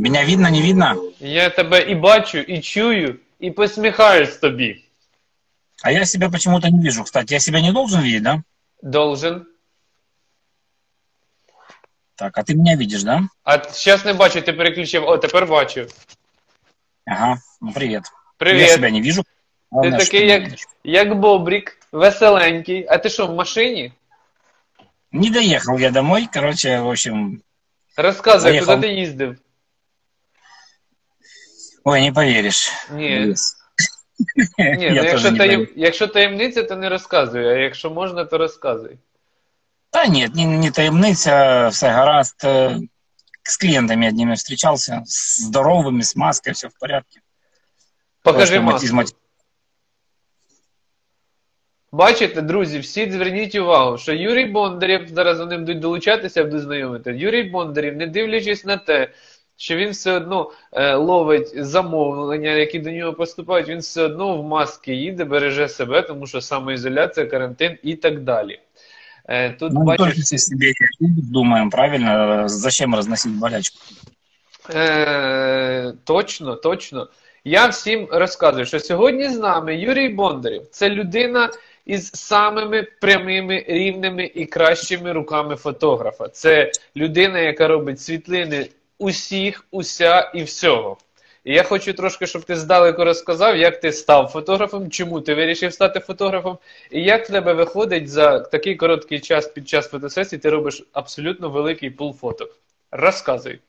[0.00, 0.96] Меня видно, не видно?
[1.20, 4.84] Я тебе і бачу, і чую, і посміхаюсь тобі.
[5.82, 7.34] А я себя почему-то не вижу, кстати.
[7.34, 8.42] Я себя не должен видеть, да?
[8.82, 9.46] Должен.
[12.16, 13.22] Так, а ты меня видишь, да?
[13.44, 15.04] А зараз не бачу, ти переключив.
[15.04, 15.86] О, тепер бачу.
[17.06, 18.02] Ага, ну привет.
[18.04, 18.70] Я Привіт.
[18.70, 19.22] себя не вижу.
[19.22, 19.28] Ти
[19.70, 20.66] Главное, что такий, ты меня як, видишь.
[20.84, 22.86] як Бобрік, веселенький.
[22.88, 23.92] А ти що, в машині?
[25.12, 27.40] Не доехал я домой, короче, в общем...
[27.96, 28.74] Розказуй, Заїхав.
[28.76, 29.36] куди ти їздив?
[31.87, 32.71] Ой, не поверишь.
[32.91, 33.35] Ні.
[34.57, 35.67] Ні, ну, якщо, не таєм...
[35.75, 38.97] якщо таємниця, то не розказуй, а якщо можна, то розказуй.
[39.93, 42.35] Да нет, не, не таємниця, все гаразд.
[42.43, 42.79] Э,
[43.47, 47.21] С клиентами одними встречался, с здоровыми, с маской, все в порядке.
[48.23, 49.03] Покажи маску.
[51.91, 57.11] Бачите, друзі, всі зверніть увагу, що Юрій Бондарєв, зараз вони будуть долучатися, буду знайомити.
[57.11, 59.09] Юрій Бондарєв, не дивлячись на те,
[59.57, 64.43] що він все одно е, ловить замовлення, які до нього поступають, він все одно в
[64.43, 68.59] маски їде, береже себе, тому що самоізоляція, карантин і так далі.
[69.25, 70.73] Е, тут Ну, бачиш, только себе
[71.31, 72.43] думаем, правильно?
[72.47, 73.77] Зачем разносить болячку?
[74.73, 77.07] Е, точно, точно.
[77.43, 80.67] Я всім розказую, що сьогодні з нами Юрій Бондарєв.
[80.71, 81.49] Це людина
[81.85, 86.27] із самими прямими, рівними і кращими руками фотографа.
[86.27, 88.67] Це людина, яка робить світлини
[88.97, 90.97] усіх, уся і всього.
[91.43, 95.73] І я хочу трошки, щоб ти здалеку розказав, як ти став фотографом, чому ти вирішив
[95.73, 96.57] стати фотографом,
[96.91, 101.49] і як в тебе виходить за такий короткий час під час фотосесії, ти робиш абсолютно
[101.49, 102.49] великий пул фоток.
[102.91, 103.61] Розказуй.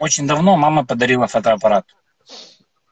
[0.00, 1.84] Очень давно мама подарила фотоаппарат.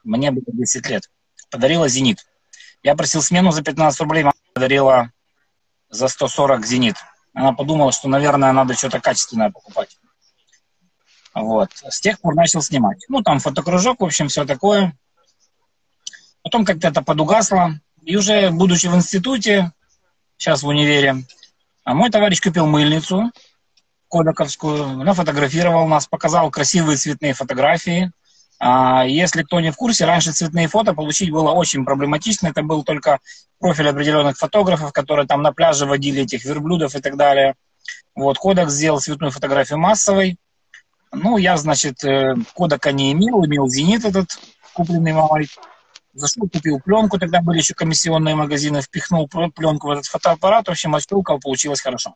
[0.03, 1.09] Мне было 10 лет.
[1.49, 2.25] Подарила «Зенит».
[2.83, 5.11] Я просил смену за 15 рублей, мама подарила
[5.89, 6.95] за 140 «Зенит».
[7.33, 9.97] Она подумала, что, наверное, надо что-то качественное покупать.
[11.33, 11.71] Вот.
[11.89, 13.03] С тех пор начал снимать.
[13.09, 14.95] Ну, там фотокружок, в общем, все такое.
[16.43, 17.71] Потом как-то это подугасло.
[18.03, 19.71] И уже, будучи в институте,
[20.37, 21.23] сейчас в универе,
[21.83, 23.31] а мой товарищ купил мыльницу,
[24.09, 28.11] Кодаковскую, нафотографировал нас, показал красивые цветные фотографии.
[28.59, 32.47] А, Если кто не в курсе, раньше цветные фото получить было очень проблематично.
[32.47, 33.19] Это был только
[33.59, 37.55] профиль определенных фотографов, которые там на пляже водили этих верблюдов и так далее.
[38.15, 40.37] Вот, Кодак сделал цветную фотографию массовой.
[41.13, 44.39] Ну, я, значит, э, Кодака не имел, имел Зенит этот,
[44.73, 45.47] купленный мамой.
[46.13, 50.93] Зашел, купил пленку, тогда были еще комиссионные магазины, впихнул пленку в этот фотоаппарат, в общем,
[50.95, 52.15] отщелкал, получилось хорошо.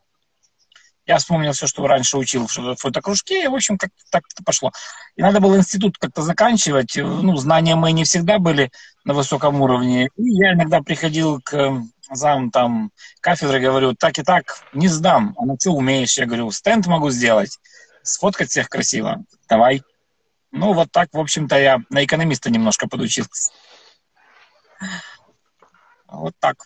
[1.08, 4.44] Я вспомнил все, что раньше учил в фо- фотокружке, и, в общем, как так это
[4.44, 4.72] пошло.
[5.16, 6.98] И надо было институт как-то заканчивать.
[6.98, 8.72] Ну, знания мои не всегда были
[9.06, 10.10] на высоком уровне.
[10.18, 11.82] И я иногда приходил к э,
[12.12, 12.92] зам там
[13.22, 15.34] кафедры, говорю, так и так, не сдам.
[15.38, 16.18] А ну что умеешь?
[16.18, 17.58] Я говорю, стенд могу сделать,
[18.07, 19.25] сфоткать всех красиво.
[19.49, 19.83] Давай.
[20.53, 23.53] Ну, вот так, в общем-то, я на экономиста немножко подучился.
[26.09, 26.57] Вот так.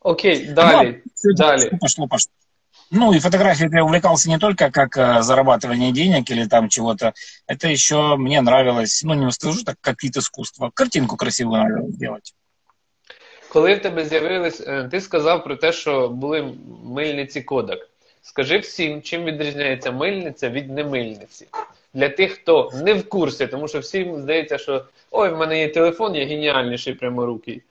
[0.00, 1.02] Окей, далі.
[1.16, 1.60] Всё, Далі.
[1.60, 2.32] Пошло, пошло, пошло.
[2.90, 7.12] Ну, и фотографией я увлекался не только как э, зарабатывание денег или там чего-то.
[7.46, 10.70] Это еще мне нравилось, ну, не скажу так, как вид искусства.
[10.74, 12.34] Картинку красивую нравилось делать.
[13.52, 17.78] Коли в тебе з'явились, е, ти сказав про те, що були мильниці Кодак.
[18.22, 21.46] Скажи всім, чим відрізняється мильниця від немильниці.
[21.94, 25.68] Для тих, хто не в курсі, тому що всім здається, що ой, в мене є
[25.68, 27.62] телефон, я геніальніший пряморукий.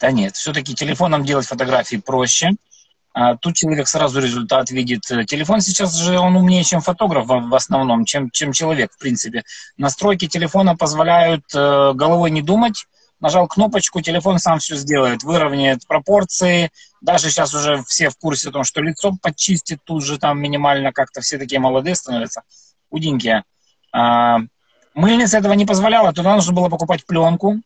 [0.00, 2.50] Да нет, все-таки телефоном делать фотографии проще.
[3.12, 5.10] А тут человек сразу результат видит.
[5.10, 8.98] Э, Телефон сейчас же он умнее, чем фотограф в в основном, чем, чем человек, в
[8.98, 9.42] принципе.
[9.76, 12.86] Настройки телефона позволяют э, головой не думать.
[13.23, 16.71] Нажал кнопочку, телефон сам все сделает, выровняет пропорции.
[16.99, 20.91] Даже сейчас уже все в курсе о том, что лицо подчистит тут же там минимально
[20.91, 21.21] как-то.
[21.21, 22.41] Все такие молодые становятся,
[22.89, 23.45] худенькие.
[23.93, 24.39] А,
[24.93, 26.11] мыльница этого не позволяла.
[26.11, 27.61] Туда нужно было покупать пленку,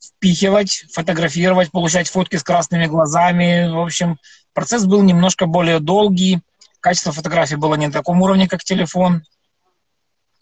[0.00, 3.68] впихивать, фотографировать, получать фотки с красными глазами.
[3.68, 4.16] В общем,
[4.52, 6.38] процесс был немножко более долгий.
[6.78, 9.24] Качество фотографий было не на таком уровне, как телефон.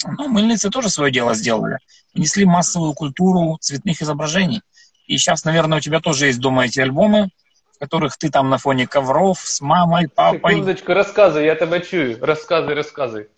[0.04, 1.78] Но мыльницы тоже свое дело сделали.
[2.14, 4.62] Внесли массовую культуру цветных изображений.
[5.06, 7.30] И сейчас, наверное, у тебя тоже есть дома эти альбомы,
[7.74, 10.54] в которых ты там на фоне ковров с мамой, папой.
[10.54, 12.18] Секундочку, розказуй, я тебе чую.
[12.24, 13.28] Розказуй, розказуй.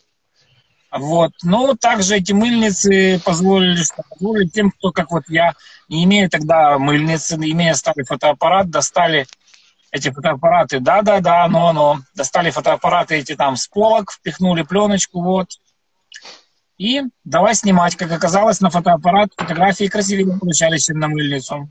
[0.90, 1.32] Вот.
[1.43, 5.52] Но также эти мыльницы позволили, позволили тем, кто, как вот я,
[5.88, 9.26] не имея тогда мыльницы, имея старый фотоаппарат, достали
[9.90, 15.49] эти фотоаппараты, да-да-да, но-но, достали фотоаппараты эти там с полок, впихнули пленочку, вот.
[16.78, 17.96] И давай снимать.
[17.96, 21.69] Как оказалось, на фотоаппарат фотографии красивее получались, чем на мыльницу.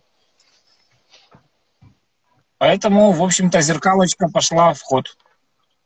[2.58, 5.18] Поэтому, в общем-то, зеркалочка пошла в ход.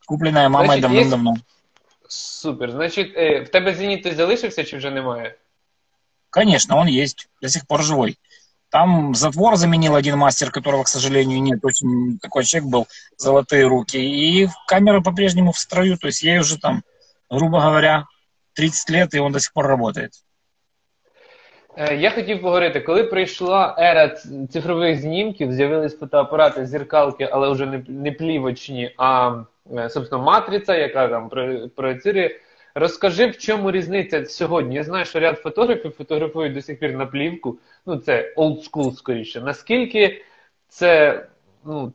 [0.05, 1.43] Купленная мамой Значит, есть-.
[2.07, 2.71] Супер.
[2.71, 5.35] Значить, е, в тебе зеніт залишився чи вже немає?
[6.29, 8.17] Конечно, он есть, до сих пор живой.
[8.69, 11.59] Там затвор заменил один мастер, которого, к сожалению, нет.
[11.63, 12.87] Очень такой человек был,
[13.17, 13.97] золотые руки.
[13.97, 15.97] И камера по-прежнему в строю.
[15.97, 16.83] То есть ей уже там,
[17.29, 18.05] грубо говоря,
[18.53, 20.11] 30 лет, и он до сих пор работает.
[21.77, 24.07] Е, Я хотів поговорити, коли прийшла ера
[24.53, 29.35] цифрових знімків, з'явились фотоапарати, зеркалки, але вже не, не плівочні, а
[29.77, 32.39] е, собственно матриця, яка там про- проєцирує.
[32.75, 34.75] Розкажи, в чому різниця сьогодні?
[34.75, 37.57] Я знаю, що ряд фотографів фотографують до сих пір на плівку.
[37.85, 39.41] Ну, це school скоріше.
[39.41, 40.23] Наскільки
[40.67, 41.21] це,
[41.65, 41.93] ну,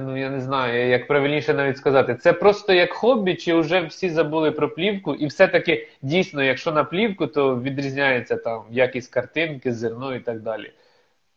[0.00, 4.10] ну я не знаю, як правильніше навіть сказати, це просто як хобі, чи вже всі
[4.10, 10.14] забули про плівку, і все-таки дійсно, якщо на плівку, то відрізняється там якість картинки, зерно
[10.14, 10.72] і так далі.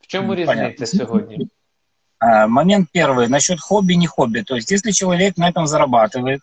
[0.02, 0.86] В чому М, різниця понятно.
[0.86, 1.48] сьогодні?
[2.20, 3.28] А, Момент первый.
[3.30, 4.44] Насчет хобби, не хобби.
[4.44, 6.40] То есть, если человек на этом зарабатывает,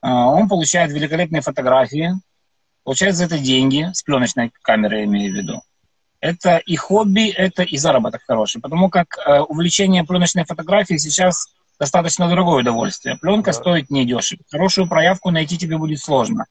[0.00, 2.10] а, он получает великолепные фотографии,
[2.84, 5.60] получает за это деньги, с пленочной камеры я имею в виду.
[6.21, 8.61] Это и хобби, это и заработок хороший.
[8.61, 11.47] Потому как э, увлечение пленочной фотографией сейчас
[11.79, 13.17] достаточно дорогое удовольствие.
[13.19, 13.53] Пленка Да.
[13.53, 14.41] стоит недешево.
[14.51, 16.45] Хорошую проявку найти тебе будет сложно.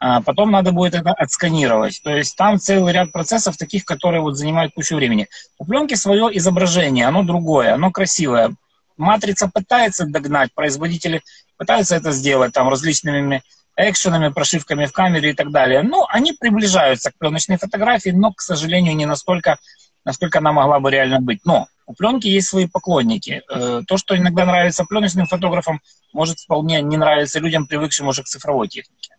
[0.00, 2.00] А потом надо будет это отсканировать.
[2.02, 5.28] То есть там целый ряд процессов таких, которые вот занимают кучу времени.
[5.58, 8.56] У пленки свое изображение, оно другое, оно красивое.
[8.96, 11.22] Матрица пытается догнать, производители
[11.56, 13.42] пытаются это сделать там различными
[13.76, 15.82] экшенами, прошивками в камере и так далее.
[15.82, 19.58] Ну, они приближаются к пленочной фотографии, но, к сожалению, не настолько,
[20.04, 21.40] насколько она могла бы реально быть.
[21.44, 23.42] Но у пленки есть свои поклонники.
[23.50, 25.80] Э, То, что иногда нравится пленочным фотографам,
[26.12, 29.14] может вполне не нравиться людям, привыкшим уже к цифровой технике.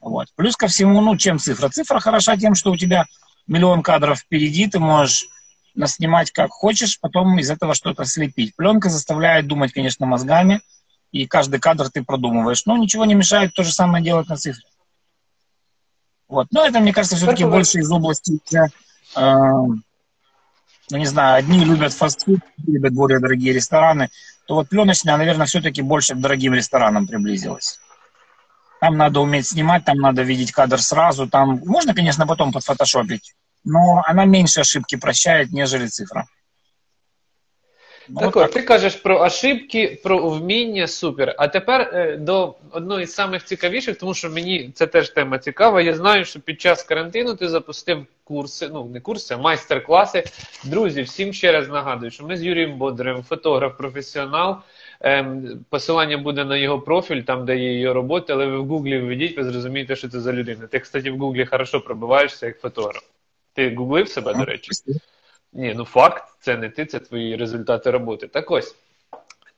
[0.00, 0.28] Вот.
[0.36, 1.68] Плюс ко всему, ну, чем цифра?
[1.68, 3.04] Цифра хороша тем, что у тебя
[3.46, 5.26] миллион кадров впереди, ты можешь
[5.74, 8.56] наснимать как хочешь, потом из этого что-то слепить.
[8.56, 10.60] Пленка заставляет думать, конечно, мозгами,
[11.22, 12.66] и каждый кадр ты продумываешь.
[12.66, 14.64] Но ничего не мешает то же самое делать на цифре.
[16.28, 16.48] Вот.
[16.50, 17.56] Но это, мне кажется, все-таки Хорошо.
[17.56, 18.40] больше из области,
[19.16, 19.34] э,
[20.90, 24.10] ну, не знаю, одни любят фастфуд, любят более дорогие рестораны,
[24.46, 27.78] то вот пленочная, наверное, все-таки больше к дорогим ресторанам приблизилась.
[28.80, 31.28] Там надо уметь снимать, там надо видеть кадр сразу.
[31.28, 33.34] Там можно, конечно, потом подфотошопить,
[33.64, 36.26] но она меньше ошибки прощает, нежели цифра.
[38.08, 41.34] Ну, Так от, ти кажеш про ошибки, про вміння, супер.
[41.38, 45.82] А тепер е, до одної з самих цікавіших, тому що мені це теж тема цікава.
[45.82, 50.24] Я знаю, що під час карантину ти запустив курси, ну не курси, а майстер-класи.
[50.64, 54.56] Друзі, всім ще раз нагадую, що ми з Юрієм Бодрем, фотограф, професіонал.
[55.00, 58.98] Ем, посилання буде на його профіль, там де є його роботи, але ви в Гуглі
[58.98, 60.66] введіть, ви зрозумієте, що це за людина.
[60.66, 63.02] Ти, кстати, в Гуглі хорошо пробиваєшся як фотограф.
[63.54, 64.70] Ти гуглив себе, до речі?
[65.56, 68.26] Ні, ну факт, це не ти, це твої результати роботи.
[68.26, 68.76] Так ось,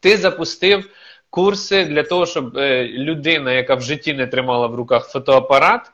[0.01, 0.91] ти запустив
[1.31, 5.91] курси для того, щоб е, людина, яка в житті не тримала в руках фотоапарат,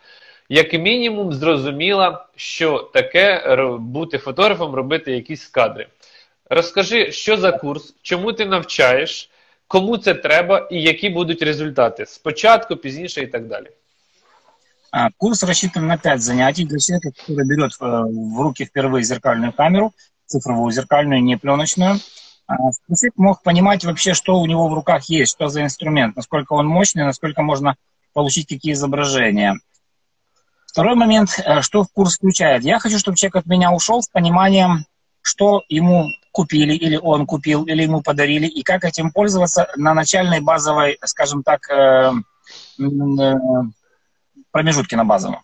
[0.48, 5.86] як мінімум зрозуміла, що таке бути фотографом, робити якісь кадри.
[6.50, 9.30] Розкажи, що за курс, чому ти навчаєш,
[9.68, 13.66] кому це треба і які будуть результати спочатку, пізніше і так далі.
[14.96, 19.52] А, Курс рассчитан на 5 занятий для человека, который берет э, в руки впервые зеркальную
[19.52, 19.92] камеру,
[20.26, 21.98] цифровую зеркальную, не пленочную.
[22.46, 22.54] А,
[22.86, 26.68] человек мог понимать вообще, что у него в руках есть, что за инструмент, насколько он
[26.68, 27.74] мощный, насколько можно
[28.12, 29.58] получить какие изображения.
[30.68, 32.62] Второй момент, э, что в курс включает.
[32.62, 34.86] Я хочу, чтобы человек от меня ушел с пониманием,
[35.22, 40.40] что ему купили, или он купил, или ему подарили, и как этим пользоваться на начальной
[40.40, 42.12] базовой, скажем так, э,
[44.54, 45.40] промежутке на базовом.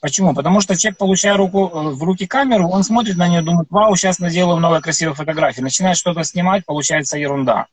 [0.00, 0.34] Почему?
[0.34, 3.94] Потому что человек, получая руку, э, в руки камеру, он смотрит на нее, думает, вау,
[3.94, 5.62] сейчас наделаю много красивых фотографий.
[5.62, 7.66] Начинает что-то снимать, получается ерунда.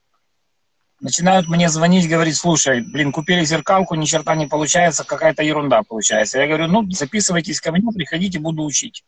[1.02, 6.40] Начинают мне звонить, говорить, слушай, блин, купили зеркалку, ни черта не получается, какая-то ерунда получается.
[6.40, 9.04] Я говорю, ну, записывайтесь ко мне, приходите, буду учить.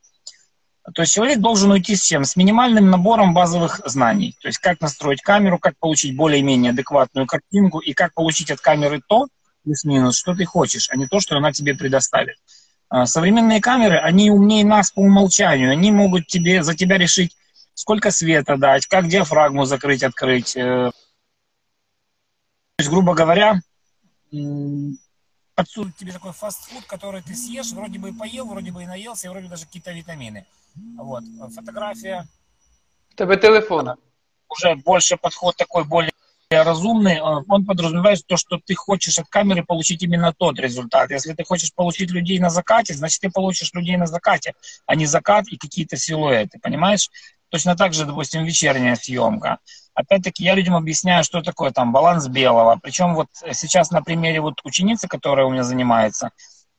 [0.96, 2.26] То есть человек должен уйти с чем?
[2.26, 4.36] С минимальным набором базовых знаний.
[4.42, 9.02] То есть как настроить камеру, как получить более-менее адекватную картинку и как получить от камеры
[9.08, 9.28] то,
[9.66, 12.38] плюс-минус, что ты хочешь, а не то, что она тебе предоставит.
[12.88, 15.72] А, Современные камеры, они умнее нас по умолчанию.
[15.72, 17.36] Они могут тебе, за тебя решить,
[17.74, 20.56] сколько света дать, как диафрагму закрыть, открыть.
[20.56, 20.92] э.
[22.78, 23.60] То есть, грубо говоря,
[24.32, 24.98] м,
[25.56, 29.28] подсунуть тебе такой фастфуд, который ты съешь, вроде бы и поел, вроде бы и наелся,
[29.28, 30.46] и вроде даже какие-то витамины.
[30.98, 31.24] Вот.
[31.56, 32.28] Фотография
[33.12, 33.96] В Тебе телефон.
[34.50, 36.12] уже больше подход такой более
[36.64, 41.12] разумный, э, он подразумевает то, что ты хочешь от камеры получить именно тот результат.
[41.12, 44.54] Если ты хочешь получить людей на закате, значит ты получишь людей на закате,
[44.86, 47.10] а не закат и какие-то силуэты, понимаешь?
[47.50, 49.60] Точно так же, допустим, вечерняя съемка.
[49.94, 52.78] Опять-таки, я людям объясняю, что такое там баланс белого.
[52.82, 56.32] Причем вот сейчас на примере вот ученицы, которая у меня занимается,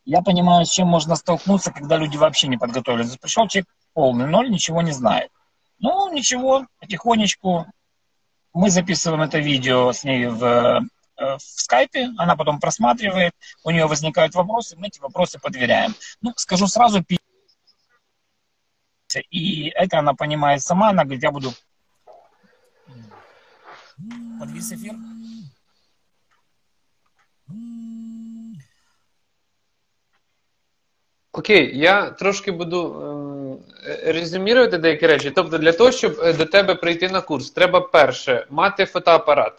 [0.05, 3.17] я понимаю, с чем можно столкнуться, когда люди вообще не подготовились.
[3.17, 5.31] Пришел человек полный ноль, ничего не знает.
[5.79, 7.67] Ну, ничего, потихонечку
[8.57, 10.81] мы записываем это видео с ней в, э,
[11.19, 13.35] в скайпе, она потом просматривает,
[13.65, 15.95] у нее возникают вопросы, мы эти вопросы подверяем.
[16.23, 17.05] Ну, скажу сразу,
[19.31, 21.53] и это она понимает сама, она говорит, я буду...
[24.41, 24.95] Подвис эфир?
[31.33, 33.36] Окей, я трошки буду ем,
[34.07, 35.33] резюмірувати деякі речі.
[35.35, 39.53] Тобто, для того, щоб е, до тебе прийти на курс, треба перше мати фотоапарат.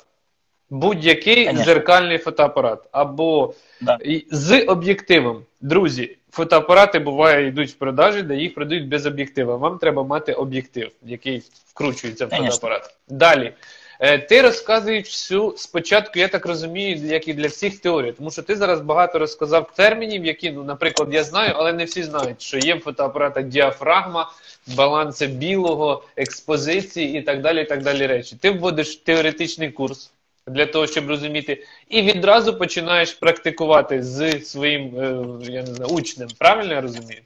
[0.70, 1.66] Будь-який Конечно.
[1.66, 2.88] зеркальний фотоапарат.
[2.92, 3.98] Або Да.
[4.32, 5.44] з об'єктивом.
[5.62, 9.56] Друзі, фотоапарати буває йдуть в продажі, де їх продають без об'єктива.
[9.56, 12.52] Вам треба мати об'єктив, який вкручується в Конечно.
[12.52, 12.96] фотоапарат.
[13.08, 13.54] Далі.
[14.00, 18.44] Е, Ти розказуєш всю спочатку, я так розумію, як і для всіх теорій, тому що
[18.44, 22.58] ти зараз багато розказав термінів, які, ну, наприклад, я знаю, але не всі знають, що
[22.58, 24.32] є в фотоапаратах діафрагма,
[24.68, 27.62] баланси білого, експозиції і так далі.
[27.62, 28.36] і так далі речі.
[28.42, 30.12] Ти вводиш теоретичний курс
[30.48, 36.30] для того, щоб розуміти, і відразу починаєш практикувати з своїм е, я не знаю, учнем.
[36.38, 37.22] Правильно я розумію?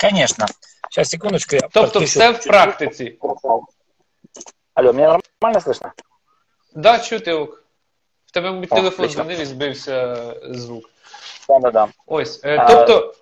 [0.00, 0.46] Конечно.
[0.90, 1.56] Сейчас, секундочку.
[1.56, 3.18] Я Тобто, все в практиці.
[4.73, 5.91] Алло, меня нормально слышно?
[6.75, 7.63] Да, чути ок.
[8.25, 9.23] В тебе, мабуть, О, телефон отлично.
[9.23, 10.85] дзвонив і збився звук.
[11.49, 11.87] Да-да-да.
[12.07, 12.41] Ось.
[12.43, 13.13] е, А- Тобто,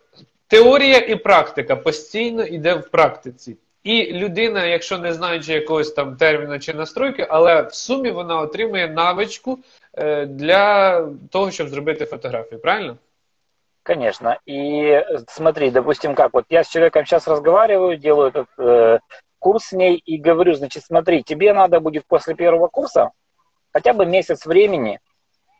[0.47, 3.57] теорія і практика постійно йде в практиці.
[3.83, 8.87] І людина, якщо не знаючи якогось там терміну чи настройки, але в сумі вона отримує
[8.87, 9.59] навичку
[9.97, 12.97] е, для того, щоб зробити фотографію, правильно?
[13.83, 14.35] Конечно.
[14.49, 18.99] И э, смотри, допустим, как вот я с человеком сейчас разговариваю, делаю этот э,
[19.42, 23.10] курс с ней и говорю, значит, смотри, тебе надо будет после первого курса
[23.72, 25.00] хотя бы месяц времени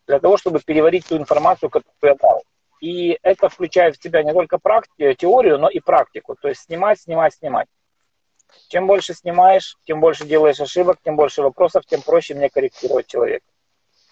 [0.07, 2.43] для того, чтобы переварить ту информацию, которую я дал.
[2.81, 6.37] И это включает в себя не только практи- теорию, но и практику.
[6.41, 7.67] То есть снимать, снимать, снимать.
[8.69, 13.47] Чем больше снимаешь, тем больше делаешь ошибок, тем больше вопросов, тем проще мне корректировать человека.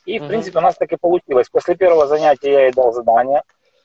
[0.04, 0.28] И, в Мгм.
[0.28, 1.48] принципе, у нас так и получилось.
[1.48, 3.42] После первого занятия я ей дал задание.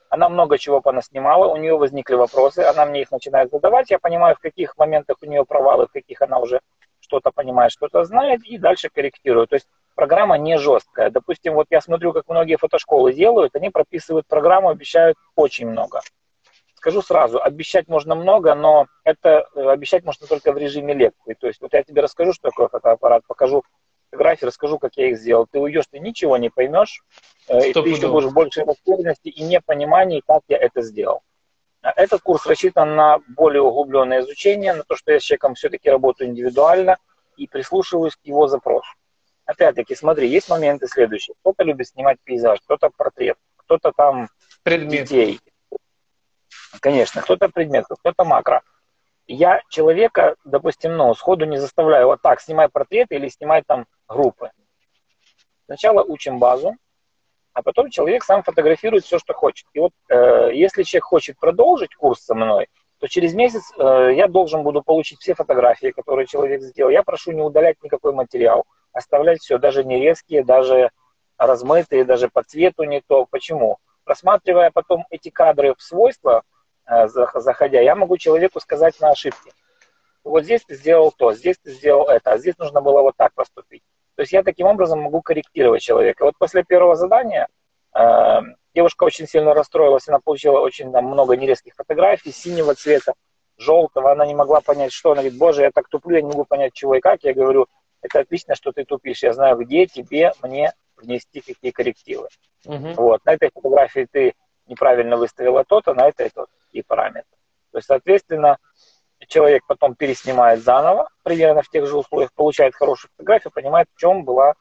[0.09, 3.89] Она много чего понаснимала, у нее возникли вопросы, она мне их начинает задавать.
[3.91, 6.61] Я понимаю, в каких моментах у нее провалы, в каких она уже
[6.99, 9.47] что-то понимает, что-то знает, и дальше корректирую.
[9.47, 11.09] То есть программа не жесткая.
[11.09, 16.01] Допустим, вот я смотрю, как многие фотошколы делают, они прописывают программу, обещают очень много.
[16.75, 21.33] Скажу сразу, обещать можно много, но это э, обещать можно только в режиме лекции.
[21.33, 23.63] То есть вот я тебе расскажу, что такое фотоаппарат, покажу
[24.09, 25.47] фотографии, расскажу, как я их сделал.
[25.49, 27.03] Ты уйдешь, ты ничего не поймешь,
[27.47, 31.21] э, и ты еще будешь в большей растерянности и непонимании, как я это сделал.
[31.81, 35.89] А Этот курс рассчитан на более углубленное изучение, на то, что я с человеком все-таки
[35.89, 36.97] работаю индивидуально
[37.37, 38.89] и прислушиваюсь к его запросу.
[39.45, 41.35] Опять-таки, смотри, есть моменты следующие.
[41.41, 44.29] Кто-то любит снимать пейзаж, кто-то портрет, кто-то там
[44.63, 45.03] Предмет.
[45.03, 45.39] детей.
[46.79, 48.63] Конечно, кто-то предмет, кто-то макро.
[49.27, 54.51] Я человека, допустим, ну, сходу не заставляю вот так, снимай портреты или снимай там группы.
[55.65, 56.75] Сначала учим базу,
[57.53, 59.65] а потом человек сам фотографирует все, что хочет.
[59.73, 62.67] И вот э, если человек хочет продолжить курс со мной,
[62.99, 66.91] то через месяц э, я должен буду получить все фотографии, которые человек сделал.
[66.91, 70.91] Я прошу не удалять никакой материал, оставлять все, даже не резкие, даже
[71.37, 73.25] размытые, даже по цвету не то.
[73.25, 73.77] Почему?
[74.03, 76.43] Просматривая потом эти кадры в свойства,
[76.87, 79.51] заходя, я могу человеку сказать на ошибки.
[80.23, 83.33] Вот здесь ты сделал то, здесь ты сделал это, а здесь нужно было вот так
[83.33, 83.83] поступить.
[84.15, 86.25] То есть я таким образом могу корректировать человека.
[86.25, 87.47] Вот после первого задания
[87.93, 88.39] э,
[88.73, 93.13] девушка очень сильно расстроилась, она получила очень там, много нерезких фотографий синего цвета,
[93.57, 95.11] желтого, она не могла понять, что.
[95.11, 97.23] Она говорит, боже, я так туплю, я не могу понять, чего и как.
[97.23, 97.67] Я говорю,
[98.01, 102.27] это отлично, что ты тупишь, я знаю, где тебе, мне внести какие коррективы.
[102.65, 102.93] Угу.
[102.95, 104.33] Вот, на этой фотографии ты
[104.67, 107.28] неправильно выставила то-то, на этой то и параметр.
[107.72, 108.58] То есть, соответственно,
[109.28, 114.24] человек потом переснимает заново, примерно в тех же условиях, получает хорошую фотографию, понимает, в чем
[114.24, 114.54] была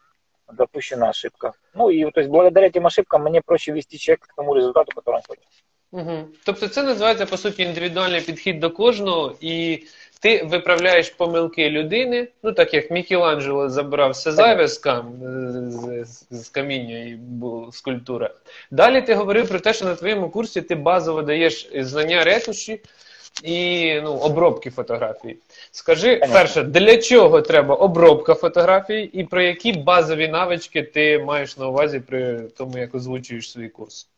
[0.51, 1.53] допущена ошибка.
[1.73, 5.15] Ну и то есть благодаря этим ошибкам мне проще вести человека к тому результату, который
[5.15, 5.45] он хочет.
[5.91, 6.27] Угу.
[6.45, 9.83] Тобто це називається по суті індивідуальний підхід до кожного, і
[10.24, 15.12] ти виправляєш помилки людини, ну так як Мікеланджело забрав все зайве з, кам...
[15.70, 18.30] з, з, з каміння і була скульптура.
[18.70, 22.80] Далі ти говорив про те, що на твоєму курсі ти базово даєш знання ретуші
[23.42, 25.36] і ну, обробки фотографій.
[25.70, 31.68] Скажи, перше, для чого треба обробка фотографій, і про які базові навички ти маєш на
[31.68, 34.08] увазі при тому, як озвучуєш свій курс?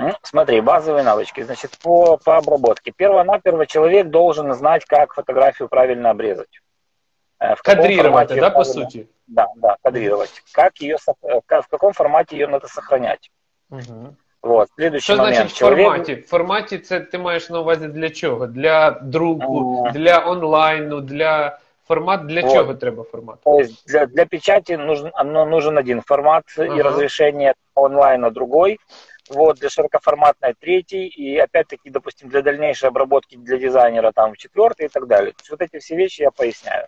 [0.00, 1.42] М, Смотри, базовые навычки.
[1.42, 2.92] Значит, по, по обработке.
[2.92, 6.60] Перво-наперво человек должен знать, как фотографию правильно обрезать.
[7.40, 9.08] Э, в Кадрировать, да, по сути?
[9.26, 10.42] Да, да, кадрировать.
[10.52, 13.30] Как ее, в каком формате ее надо сохранять.
[13.70, 14.14] Угу.
[14.42, 15.36] Вот, следующий Що момент.
[15.36, 16.14] значить в Человек- форматі?
[16.14, 18.46] В форматі це ти маєш на увазі для чого?
[18.46, 19.92] Для друку, Ага.
[19.98, 22.52] для онлайну, для формат для Вот.
[22.52, 23.36] чого треба формат?
[23.44, 26.76] То есть для, для печати нужен, оно, нужен один формат Ага.
[26.76, 28.78] и разрешение онлайна другой.
[29.33, 34.89] Вот, для широкоформатной третий, и опять-таки, допустим, для дальнейшей обработки для дизайнера там четвертый и
[34.89, 35.31] так далее.
[35.31, 36.87] То есть вот эти все вещи я поясняю.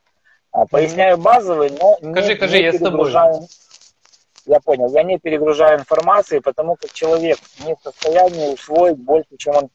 [0.52, 2.92] А, поясняю базовые, но не, Скажи, скажи, не я с тобой.
[2.92, 3.34] перегружаю.
[4.46, 9.56] Я понял, я не перегружаю информацией, потому как человек не в состоянии усвоить больше, чем
[9.56, 9.70] он,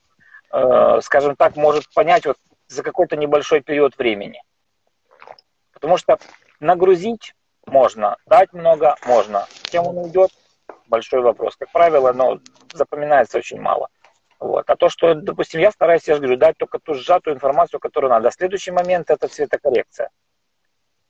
[0.53, 4.43] э, скажем так, может понять вот за какой-то небольшой период времени.
[5.73, 6.19] Потому что
[6.61, 7.35] нагрузить
[7.65, 9.47] можно, дать много можно.
[9.71, 10.31] Чем он уйдет,
[10.89, 11.57] большой вопрос.
[11.57, 12.41] Как правило, но
[12.73, 13.89] запоминается очень мало.
[14.41, 14.69] Вот.
[14.71, 18.11] А то, что, допустим, я стараюсь, я же говорю, дать только ту сжатую информацию, которую
[18.11, 18.29] надо.
[18.29, 20.11] А следующий момент– это цветокоррекция.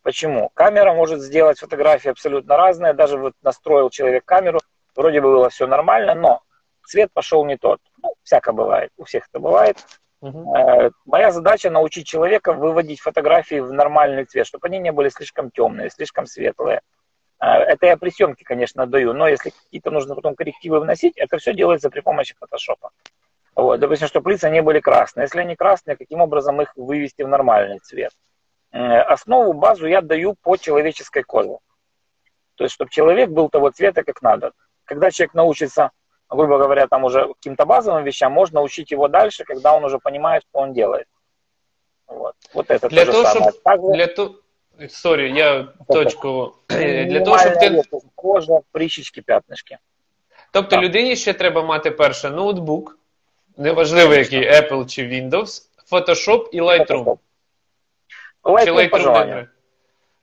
[0.03, 0.51] Почему?
[0.55, 2.95] Камера может сделать фотографии абсолютно разные.
[2.95, 4.61] Даже вот настроил человек камеру,
[4.97, 6.43] вроде бы было все нормально, но
[6.87, 7.81] цвет пошел не тот.
[8.03, 9.77] Ну, всяко бывает, у всех это бывает.
[10.21, 10.57] Угу.
[10.57, 15.51] Э, Моя задача научить человека выводить фотографии в нормальный цвет, чтобы они не были слишком
[15.51, 16.81] темные, слишком светлые.
[17.41, 21.39] Э, Это я при съемке, конечно, даю, но если какие-то нужно потом коррективы вносить, это
[21.39, 22.91] все делается при помощи фотошопа.
[23.55, 25.25] Вот, допустим, чтобы лица не были красные.
[25.25, 28.13] Если они красные, каким образом их вывести в нормальный цвет?
[28.71, 31.59] Основу, базу я даю по человеческой коже.
[32.55, 34.53] То есть, чтобы человек был того цвета, как надо.
[34.85, 35.91] Когда человек научится
[36.29, 40.43] грубо говоря, там уже каким-то базовым вещам, можно учить его дальше, когда он уже понимает,
[40.49, 41.07] что он делает.
[42.07, 43.53] Вот, вот это Для то того, же самое.
[43.53, 44.35] щоб Также для то...
[44.89, 46.53] Сорі, я точку.
[46.69, 47.69] Для того, щоб ти.
[47.69, 49.77] редкость, кожа, прищички, пятнышки.
[50.53, 50.83] Тобто Так.
[50.83, 52.99] людині ще треба мати перше ноутбук,
[53.57, 57.19] неважливо який Apple чи Windows, Photoshop і Lightroom.
[58.43, 59.47] Lightroom по Lightroom.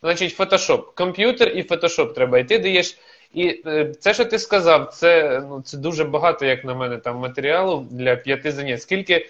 [0.02, 0.84] Значить, Photoshop.
[0.96, 2.40] Комп'ютер і Photoshop треба.
[2.40, 2.98] І ти даєш.
[3.34, 7.18] І е, це, що ти сказав, це, ну, це дуже багато, як на мене, там
[7.18, 8.82] матеріалу для п'яти занять.
[8.82, 9.30] Скільки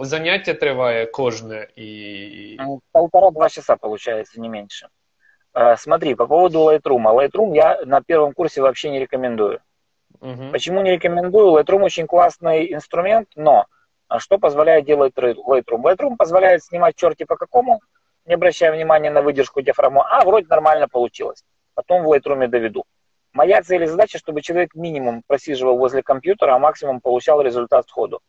[0.00, 2.56] заняття триває кожне і.
[2.60, 4.88] М, Полтора-два часа получается, не меньше.
[5.54, 7.02] Э, Смотри, по поводу Lightroom.
[7.14, 9.60] Lightroom я на первом курсе вообще не рекомендую.
[10.20, 10.52] Угу.
[10.52, 11.52] Почему не рекомендую?
[11.52, 13.66] Lightroom очень классный инструмент, но
[14.08, 15.82] а что позволяет делать Lightroom?
[15.82, 17.80] Lightroom позволяет снимать черти по какому,
[18.26, 21.44] не обращая внимания на выдержку диафрагму, а вроде нормально получилось.
[21.74, 22.84] Потом в Lightroom доведу.
[23.32, 28.20] Моя цель и задача, чтобы человек минимум просиживал возле компьютера, а максимум получал результат сходу.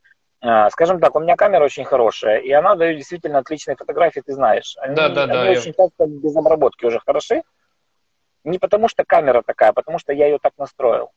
[0.47, 4.33] А, Скажем так, у меня камера очень хорошая, и она дает действительно отличные фотографии, ты
[4.33, 4.75] знаешь.
[4.79, 7.41] Они, Да, да, да, они я- очень часто без обработки уже хороши.
[8.43, 11.09] Не потому что камера такая, а потому что я ее так настроил.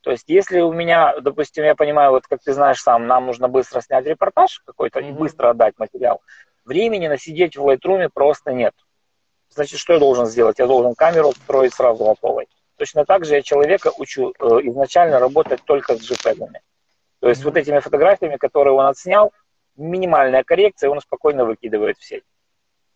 [0.00, 3.48] То есть, если у меня, допустим, я понимаю, вот как ты знаешь сам, нам нужно
[3.48, 5.18] быстро снять репортаж какой-то и Мгм.
[5.18, 6.22] быстро отдать материал,
[6.64, 8.72] времени насидеть в Lightroom просто нет.
[9.50, 10.58] Значит, что я должен сделать?
[10.58, 12.46] Я должен камеру строить сразу готовой.
[12.78, 16.48] Точно так же я человека учу э, изначально работать только с JPEG.
[17.26, 19.32] То есть вот этими фотографиями, которые он отснял,
[19.74, 22.22] минимальная коррекция, он спокойно выкидывает в сеть.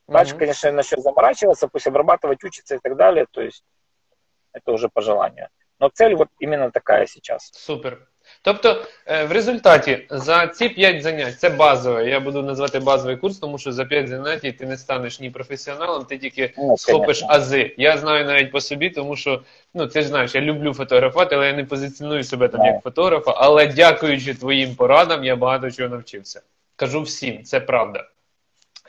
[0.06, 3.26] Дальше, конечно, начнет заморачиваться, пусть обрабатывать, учиться и так далее.
[3.28, 3.64] То есть
[4.52, 5.48] это уже по желанию.
[5.80, 7.50] Но цель вот именно такая сейчас.
[7.52, 8.08] Супер.
[8.42, 12.08] Тобто, е, в результаті за ці 5 занять, це базове.
[12.08, 16.04] Я буду назвати базовий курс, тому що за 5 занять ти не станеш ні професіоналом,
[16.04, 17.74] ти тільки Ну, схопиш ази.
[17.76, 19.42] Я знаю навіть по собі, тому що
[19.74, 23.34] ну ти ж знаєш, я люблю фотографувати, але я не позиціоную себе там як фотографа.
[23.36, 26.42] Але дякуючи твоїм порадам, я багато чого навчився.
[26.76, 28.04] Кажу всім, це правда.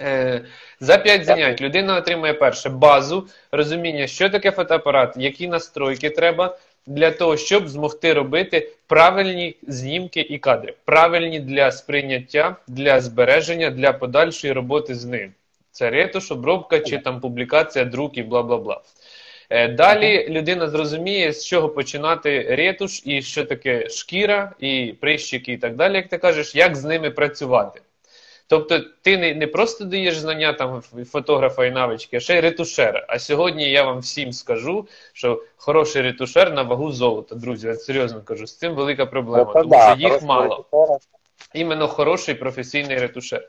[0.02, 0.46] Е,
[0.80, 7.12] за 5 занять людина отримує перше базу, розуміння, що таке фотоапарат, які настройки треба для
[7.12, 14.54] того, щоб змогти робити правильні знімки і кадри, правильні для сприйняття, для збереження, для подальшої
[14.54, 15.34] роботи з ним.
[15.72, 18.82] Це ретуш, обробка чи там публікація, друк і бла бла бла.
[19.50, 25.58] Е, Далі людина зрозуміє, з чого починати ретуш, і що таке шкіра, і прищики, і
[25.58, 27.82] так далі, як ти кажеш, як з ними працювати.
[28.51, 33.07] Тобто ти не, не просто даєш знання там фотографа і навички, а ще й ретушера.
[33.09, 37.67] А сьогодні я вам всім скажу, що хороший ретушер на вагу золота, друзі.
[37.67, 40.57] Я серйозно кажу, з цим велика проблема, Это тому да, що їх хороший мало.
[40.73, 40.99] ретушер.
[41.55, 43.49] Іменно хороший професійний ретушер.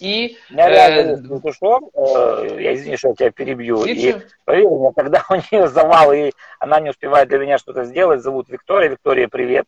[0.00, 3.84] І У меня Э, реально есть ретушер, э, я извини, что я тебя перебью.
[3.86, 4.20] И нічого.
[4.44, 8.48] поверь мне, когда у нее завал, и она не успевает для меня что-то сделать, зовут
[8.50, 8.88] Виктория.
[8.90, 9.64] Виктория, привет.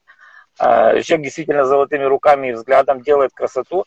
[0.61, 3.85] Э, Человек действительно с золотыми руками и взглядом делает красоту.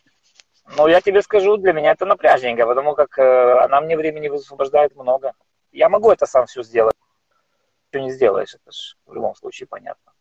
[0.77, 4.95] Но я тебе скажу, для меня это напряжненько, потому как э, она мне времени высвобождает
[4.95, 5.33] много.
[5.71, 6.95] Я могу это сам все сделать.
[7.89, 10.13] Что не сделаешь, это же в любом случае понятно.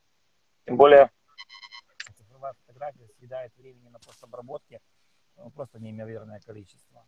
[0.64, 1.11] Тем более,
[2.16, 4.80] цифровая фотография съедает времени на постобработке
[5.37, 7.06] ну, просто неимоверное количество.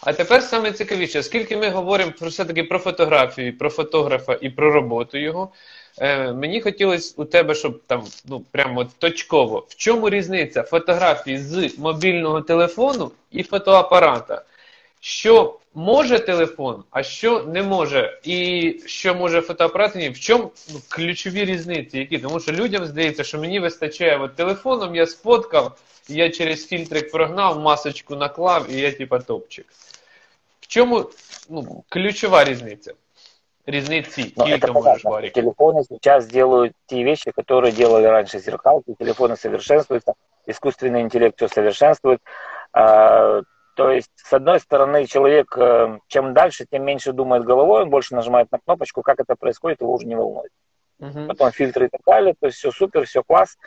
[0.00, 4.72] А тепер саме цікавіше, оскільки ми говоримо про все-таки про фотографію, про фотографа і про
[4.72, 5.52] роботу його,
[5.98, 11.78] е, мені хотілося у тебе, щоб там ну прямо точково, в чому різниця фотографії з
[11.78, 14.44] мобільного телефону і фотоапарата?
[15.05, 20.79] Що може телефон, а що не може, і що може фотоапарат, ні, в чому ну,
[20.89, 22.19] ключові різниці, які?
[22.19, 25.77] Тому що людям здається, що мені вистачає от телефоном, я сфоткав,
[26.07, 29.65] я через фільтрик прогнав, масочку наклав, і я типа топчик.
[30.59, 31.09] В чому
[31.49, 32.93] ну, ключова різниця?
[33.65, 35.09] Різниці, Но кілька это можеш понятно.
[35.11, 35.33] варік.
[35.33, 38.95] Телефоны сейчас делают те вещи, которые делали раньше зеркалки.
[38.99, 40.13] Телефоны совершенствуются,
[40.47, 42.19] искусственный интеллект все совершенствует.
[43.76, 48.14] То есть, с одной стороны, человек э, чем дальше, тем меньше думает головой, он больше
[48.14, 50.50] нажимает на кнопочку, как это происходит, его уже не волнует.
[50.98, 51.26] Угу.
[51.28, 53.58] Потом фильтры и так далее, то есть все супер, все класс.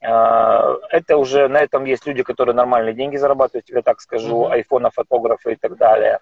[0.00, 4.52] А, Это уже, на этом есть люди, которые нормальные деньги зарабатывают, я так скажу, Мгм.
[4.52, 6.20] айфона, фотографы и так далее.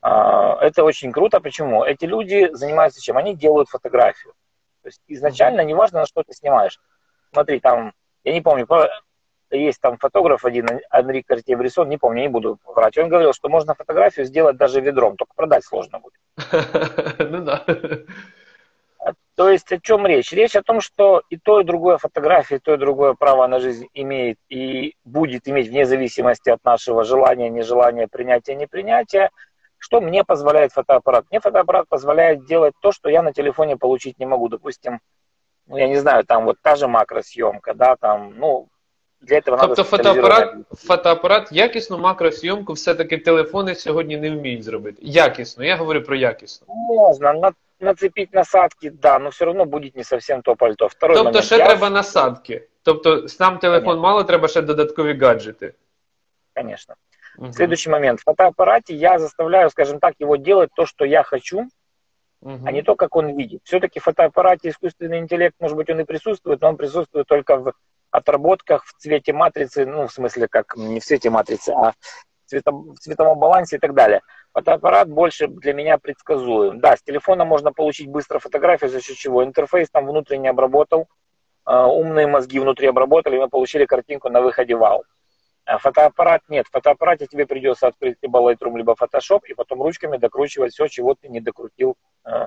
[0.00, 1.40] А, Это очень круто.
[1.40, 1.84] Почему?
[1.84, 3.18] Эти люди занимаются чем?
[3.18, 4.32] Они делают фотографию.
[4.82, 6.80] То есть изначально не важно, на что ты снимаешь.
[7.32, 7.92] Смотри, там,
[8.24, 8.88] я не помню, по-
[9.50, 12.98] есть там фотограф один, Анри Картье-Брессон, не помню, не буду врать.
[12.98, 16.20] Он говорил, что можно фотографию сделать даже ведром, только продать сложно будет.
[17.18, 17.64] ну да.
[19.36, 20.32] То есть о чем речь?
[20.32, 23.60] Речь о том, что и то, и другое фотография, и то, и другое право на
[23.60, 29.30] жизнь имеет и будет иметь вне зависимости от нашего желания, нежелания, принятия, непринятия.
[29.78, 31.26] Что мне позволяет фотоаппарат?
[31.30, 34.48] Мне фотоаппарат позволяет делать то, что я на телефоне получить не могу.
[34.48, 35.00] Допустим,
[35.66, 38.68] ну, я не знаю, там вот та же макросъемка, да, там, ну,
[39.21, 44.97] для этого надо Тобто специализированное фотоапарат, фотоапарат якісну макросйомку все-таки телефони сьогодні не вміють зробити.
[45.01, 46.67] Якісно, я говорю про якісну.
[46.69, 50.87] Можно на- нацепить насадки, да, но все равно будет не совсем то пальто.
[50.87, 51.45] Второй Тобто момент.
[51.45, 52.67] ще Я- треба насадки.
[52.83, 54.01] Тобто сам телефон Конечно.
[54.03, 55.73] мало, треба ще додаткові гаджети.
[56.55, 56.95] Конечно.
[57.37, 57.53] Мгм.
[57.53, 58.19] Следующий момент.
[58.19, 61.67] В фотоаппарате я заставляю, скажем так, его делать то, что я хочу,
[62.41, 62.67] Мгм.
[62.67, 63.61] а не то, как он видит.
[63.63, 67.73] Все-таки в фотоаппарате искусственный интеллект, может быть, он и присутствует, но он присутствует только в
[68.10, 72.94] отработках в цвете матрицы, ну, в смысле, как не в цвете матрицы, а в, цветом-
[72.94, 74.20] в цветовом балансе и так далее.
[74.52, 76.80] Фотоаппарат больше для меня предсказуем.
[76.80, 81.08] Да, с телефона можно получить быстро фотографию, за счет чего интерфейс там внутренне обработал,
[81.66, 85.04] э, умные мозги внутри обработали, и мы получили картинку на выходе вау.
[85.66, 86.66] А фотоаппарат нет.
[86.68, 91.14] В фотоаппарате тебе придется открыть либо Lightroom, либо Photoshop, и потом ручками докручивать все, чего
[91.14, 92.46] ты не докрутил э,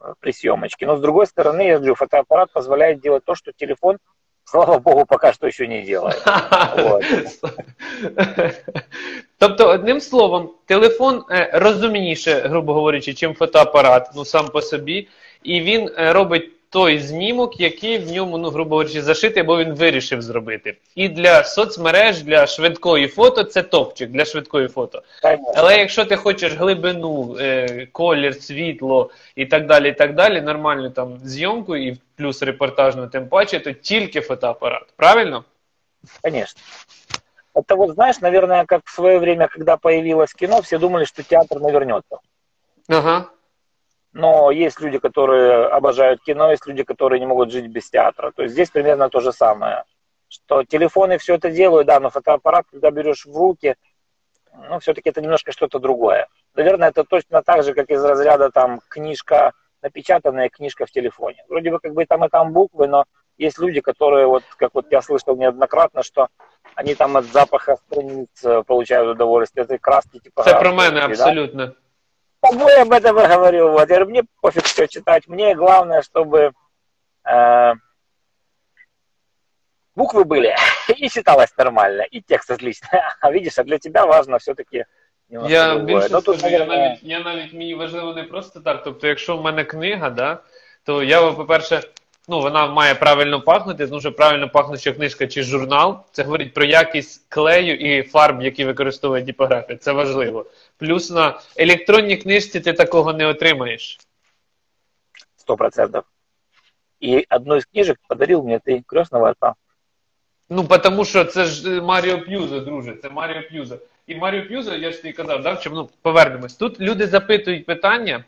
[0.00, 0.86] э, при съемочке.
[0.86, 3.98] Но с другой стороны, я говорю, фотоаппарат позволяет делать то, что телефон,
[4.50, 6.22] слава богу, пока что еще не делает.
[9.38, 15.08] Тобто, одним словом, телефон е, розумніше, грубо говорячи, чим фотоапарат, ну сам по собі,
[15.42, 19.74] і він е, робить той знімок, який в ньому, ну, грубо говорячи, зашитий, бо він
[19.74, 20.76] вирішив зробити.
[20.94, 25.02] І для соцмереж, для швидкої фото це топчик для швидкої фото.
[25.56, 30.90] Але якщо ти хочеш глибину, е, колір, світло і так далі, і так далі, нормальну
[30.90, 34.84] там зйомку і плюс репортажну тим паче, то тільки фотоапарат.
[34.96, 35.44] Правильно?
[36.22, 36.60] Конечно.
[37.54, 41.60] Это вот, знаешь, наверное, как в свое время, когда появилось кино, все думали, что театр
[41.60, 42.18] навернется.
[42.88, 43.26] Ага.
[44.12, 48.32] Но есть люди, которые обожают кино, есть люди, которые не могут жить без театра.
[48.32, 49.84] То есть здесь примерно то же самое.
[50.28, 53.76] Что телефоны все это делают, да, но фотоаппарат, когда берешь в руки,
[54.68, 56.28] ну, все-таки это немножко что-то другое.
[56.54, 61.44] Наверное, это точно так же, как из разряда там книжка, напечатанная книжка в телефоне.
[61.48, 63.04] Вроде бы как бы там и там буквы, но
[63.38, 66.28] есть люди, которые, вот, как вот я слышал неоднократно, что
[66.74, 70.42] они там от запаха страниц э, получают удовольствие, этой краски типа.
[70.42, 71.72] Це про мене абсолютно.
[72.41, 73.69] Тобой об этом и говорил.
[73.71, 73.89] Вот.
[73.89, 75.27] Я говорю, мне пофиг все читать.
[75.27, 76.51] Мне главное, чтобы
[77.23, 77.73] э,
[79.95, 80.55] буквы были
[80.95, 82.87] и читалось нормально, и текст отлично.
[83.19, 84.85] А видишь, а для тебя важно все-таки
[85.29, 85.85] немножко Я другое.
[85.85, 88.83] більше Ну, тут, скажу, я наверное, навіть, я навіть мені важливо не просто так.
[88.83, 90.39] Тобто, якщо в мене книга, да,
[90.83, 91.81] то я, по-перше,
[92.27, 96.05] ну, вона має правильно пахнути, тому що правильно пахнуча книжка чи журнал.
[96.11, 99.77] Це говорить про якість клею і фарб, які використовує типографія.
[99.77, 100.45] Це важливо.
[100.80, 103.98] Плюс на електронній книжці ти такого не отримаєш.
[105.36, 106.04] сто процентов.
[107.00, 109.54] И одну из книжек подарил мне ты, крестного отца.
[110.48, 113.78] Ну, тому що це ж е, Маріо П'юзо, друже, це Маріо П'юзо.
[114.06, 116.54] І Маріо П'юзо, я ж тобі казав, да, чому, ну, повернемось.
[116.54, 118.24] Тут люди запитують питання,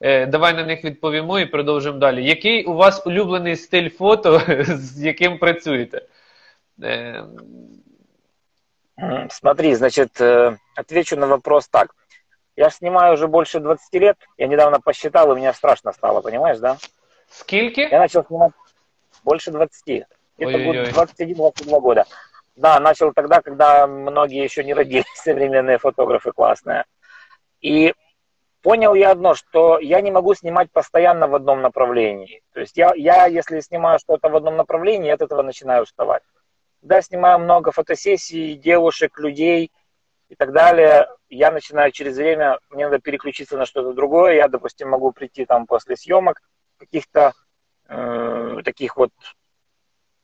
[0.00, 2.24] е, давай на них відповімо і продовжимо далі.
[2.24, 6.02] Який у вас улюблений стиль фото, з яким працюєте?
[9.30, 11.94] Смотри, значит, э, отвечу на вопрос так.
[12.56, 14.16] Я снимаю уже больше 20 лет.
[14.36, 16.76] Я недавно посчитал, и мне страшно стало, понимаешь, да?
[17.30, 17.80] скільки?
[17.80, 18.52] Я начал снимать
[19.24, 20.06] больше 20.
[20.36, 20.92] Где-то Ой-ой-ой.
[20.92, 22.04] год 21-22 года.
[22.56, 26.84] Да, начал тогда, когда многие еще не родились, современные фотографы классные.
[27.60, 27.94] И
[28.62, 32.42] понял я одно, что я не могу снимать постоянно в одном направлении.
[32.52, 36.22] То есть я, я если снимаю что-то в одном направлении, от этого начинаю уставать.
[36.80, 39.72] Когда снимаю много фотосессий, девушек, людей
[40.28, 44.34] и так далее, я начинаю через время, мне надо переключиться на что-то другое.
[44.34, 46.40] Я, допустим, могу прийти там после съемок
[46.78, 47.32] каких-то
[47.88, 49.10] э, таких вот,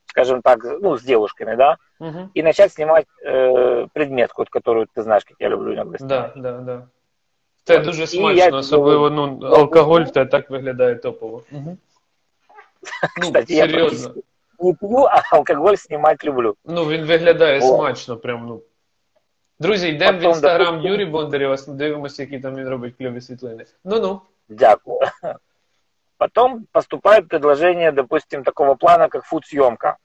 [0.07, 2.31] скажем так, ну, с девушками, да, угу.
[2.35, 6.33] и начать снимать э, предметку, которую ты знаешь, как я люблю иногда снимать.
[6.37, 6.89] Да, да, да.
[7.65, 11.43] Це дуже смачно, я, особливо ну, алкоголь тебе так виглядає топово.
[11.53, 11.77] Угу.
[13.19, 14.13] Ну, Кстати, серйозно.
[14.17, 14.23] я
[14.60, 16.56] не п'ю, а алкоголь знімати люблю.
[16.66, 17.62] Ну, він виглядає О.
[17.62, 18.62] смачно, прям, ну.
[19.60, 20.92] Друзі, йдемо в інстаграм допустим...
[20.92, 23.66] Юрій Бондарєва, дивимося, які там він робить кльові світлини.
[23.84, 24.22] Ну-ну.
[24.50, 25.00] Дякую.
[26.18, 29.98] Потом поступает предложение, допустим, такого плана, как фуд-съемка.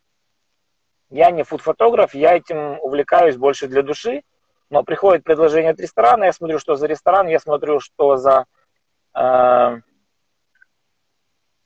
[1.10, 4.22] Я не фуд-фотограф, я этим увлекаюсь больше для души,
[4.70, 8.44] но приходит предложение от ресторана, я смотрю, что за ресторан, я смотрю, что за
[9.14, 9.80] э,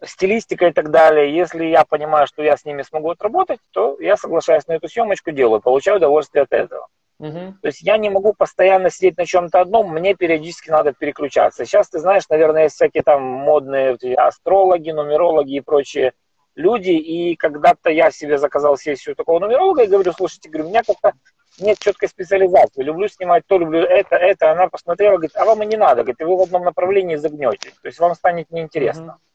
[0.05, 1.35] стилистика и так далее.
[1.35, 5.31] Если я понимаю, что я с ними смогу отработать, то я соглашаюсь на эту съемочку,
[5.31, 6.87] делаю, получаю удовольствие от этого.
[7.19, 7.55] Угу.
[7.61, 11.65] То есть я не могу постоянно сидеть на чем-то одном, мне периодически надо переключаться.
[11.65, 16.13] Сейчас, ты знаешь, наверное, есть всякие там модные астрологи, нумерологи и прочие
[16.55, 20.83] люди, и когда-то я себе заказал сессию такого нумеролога и говорю, слушайте, говорю, у меня
[20.83, 21.13] как-то
[21.59, 22.83] нет четкой специализации.
[22.83, 24.51] Люблю снимать то, люблю это, это.
[24.51, 26.03] Она посмотрела, говорит, а вам и не надо.
[26.03, 27.69] Говорит, вы в одном направлении загнете.
[27.81, 29.17] То есть вам станет неинтересно.
[29.19, 29.32] Mm-hmm.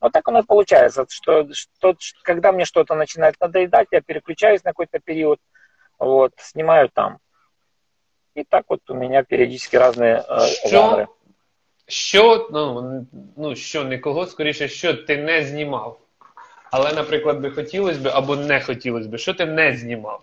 [0.00, 4.70] Вот так оно и получается, что, что когда мне что-то начинает надоедать, я переключаюсь на
[4.70, 5.38] какой-то период,
[5.98, 7.18] вот, снимаю там.
[8.34, 11.06] И так вот у меня периодически разные э, жанри.
[11.88, 15.98] Що, ну, ну, що, не кого, скоріше, що ти не знімав.
[16.70, 20.22] Але, наприклад, би хотілося б, або не хотілося б, що ти не знімав?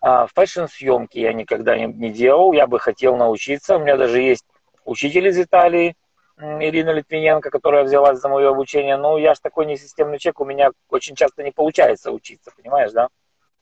[0.00, 3.76] А, фэшн-съемки я никогда не, не делал, я бы хотел научиться.
[3.76, 4.46] У меня даже есть
[4.84, 5.94] учитель из Италии,
[6.37, 8.97] Ирина Литвиненко, которая взялась за мое обучение.
[8.97, 13.09] Но я же такой несистемный человек, у меня очень часто не получается учиться, понимаешь, да?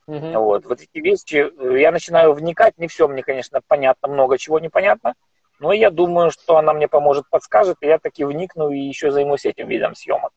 [0.07, 0.31] Угу.
[0.39, 0.65] Вот.
[0.65, 5.13] вот эти вещи, э, я начинаю вникать, не все мне, конечно, понятно, много чего непонятно,
[5.59, 9.45] но я думаю, что она мне поможет, подскажет, и я таки вникну и еще займусь
[9.45, 10.33] этим видом съемок.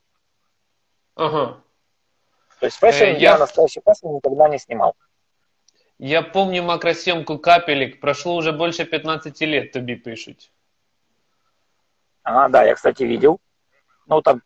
[1.17, 1.61] Ага.
[2.61, 3.33] То есть fashion э, я...
[3.33, 4.95] я настоящий fashion никогда не снимал.
[5.99, 10.51] Я помню макросъемку капелек, прошло уже больше 15 лет, тобі пишут.
[12.26, 13.40] А, да, я, кстати, видел.
[14.08, 14.42] Ну, там,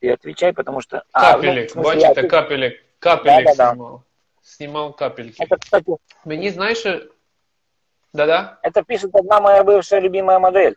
[0.00, 1.04] ты отвечай, потому что...
[1.12, 2.28] Капелек, а, ну, бачите, я...
[2.28, 3.98] капелек, капелек да, да, снимал.
[3.98, 4.04] Да.
[4.42, 5.42] Снимал капельки.
[5.42, 5.92] Это, кстати...
[6.24, 6.84] Мені, знаешь,
[8.12, 8.58] Да-да?
[8.62, 10.76] Это пишет одна моя бывшая любимая модель.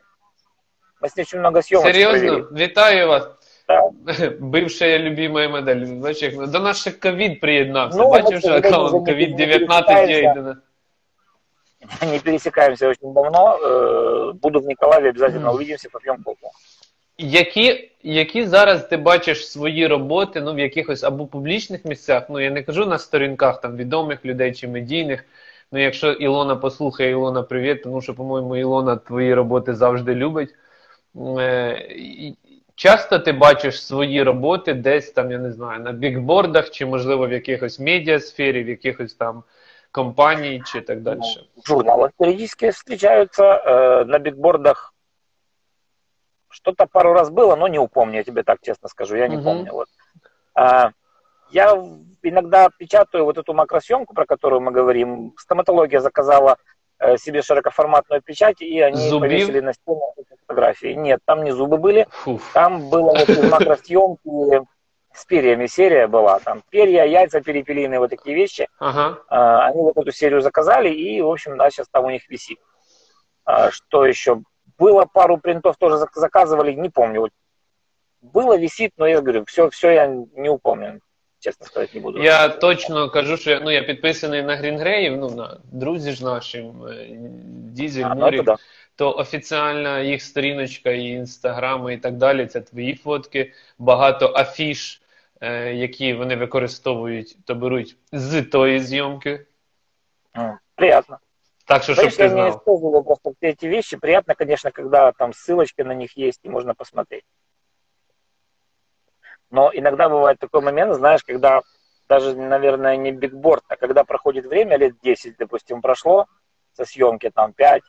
[0.99, 2.19] Мы с ней очень много съемок Серьезно?
[2.19, 2.45] Провели.
[2.51, 3.29] Вітаю вас.
[3.67, 3.81] Да.
[4.39, 5.85] Бывшая любимая модель.
[5.85, 7.97] Бачиш, до нас ще ковід приєднався.
[7.97, 10.55] Ну, Бачиш, вже аккаунт ковід-19 є.
[12.02, 13.58] Не пересекаемся очень давно.
[13.62, 16.48] Э, буду в Николаеве, обязательно увидимся, попьем кофе.
[17.18, 22.50] Які які зараз ти бачиш свої роботи ну, в якихось або публічних місцях, ну я
[22.50, 25.24] не кажу на сторінках там відомих людей чи медійних.
[25.72, 30.54] Ну, якщо Ілона послухає, Ілона, привіт, тому що, по-моєму, Ілона твої роботи завжди любить.
[31.38, 32.32] Е,
[32.74, 37.32] Часто ти бачиш свої роботи десь там, я не знаю, на бікбордах, чи, можливо, в
[37.32, 39.42] якихось медіасфері, в якихось там
[39.96, 41.20] компаній, чи так далі.
[41.56, 44.94] В журналах периодически встречаются, э, на бикбордах
[46.48, 49.44] что-то пару раз было, но не упомню, я тебе так честно скажу, я не угу.
[49.44, 49.72] помню.
[49.72, 49.88] Вот.
[50.54, 50.90] А,
[51.50, 51.72] я
[52.22, 55.32] иногда печатаю вот эту макросъемку, про которую мы говорим.
[55.38, 56.56] Стоматология заказала
[56.98, 59.20] э, себе широкоформатную печать, и они Зубил?
[59.20, 60.94] повесили на стену фотографии.
[60.94, 62.50] Нет, там не зубы были, Фуф.
[62.52, 64.66] там было вот из макросъемки
[65.15, 66.39] с перьями серия была.
[66.39, 68.67] Там перья, яйца перепелиные, вот такие вещи.
[68.79, 69.19] Ага.
[69.27, 72.59] А, они вот эту серию заказали, и, в общем, да, сейчас там у них висит.
[73.45, 74.41] А, что еще?
[74.77, 77.21] Было пару принтов тоже заказывали, не помню.
[77.21, 77.31] Вот
[78.21, 81.01] было, висит, но я говорю, все, все я не упомню.
[81.39, 82.21] Чесно сказати, не буду.
[82.21, 86.71] Я точно кажу, що ну, я підписаний на Грінгреїв, ну, на друзі ж наші,
[87.73, 88.57] Дізель, а, Мурі, ну, то,
[88.95, 95.04] то офіціальна їх сторіночка, і інстаграми, і так далі, це твої фотки, багато афіш, е,
[95.40, 99.46] які вони використовують, то беруть з тої зйомки.
[100.74, 101.18] Приятно.
[101.66, 102.46] Так что, чтобы ты знал.
[102.46, 103.96] Я использовал просто все эти вещи.
[103.96, 107.24] Приятно, конечно, когда там ссылочки на них есть и можно посмотреть.
[109.50, 111.62] Но иногда бывает такой момент, знаешь, когда
[112.08, 116.26] даже, наверное, не бигборд, а когда проходит время, лет 10, допустим, прошло
[116.72, 117.82] со съемки, там, 5,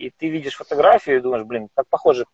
[0.00, 2.26] и ты видишь фотографию и думаешь, блин, так похоже,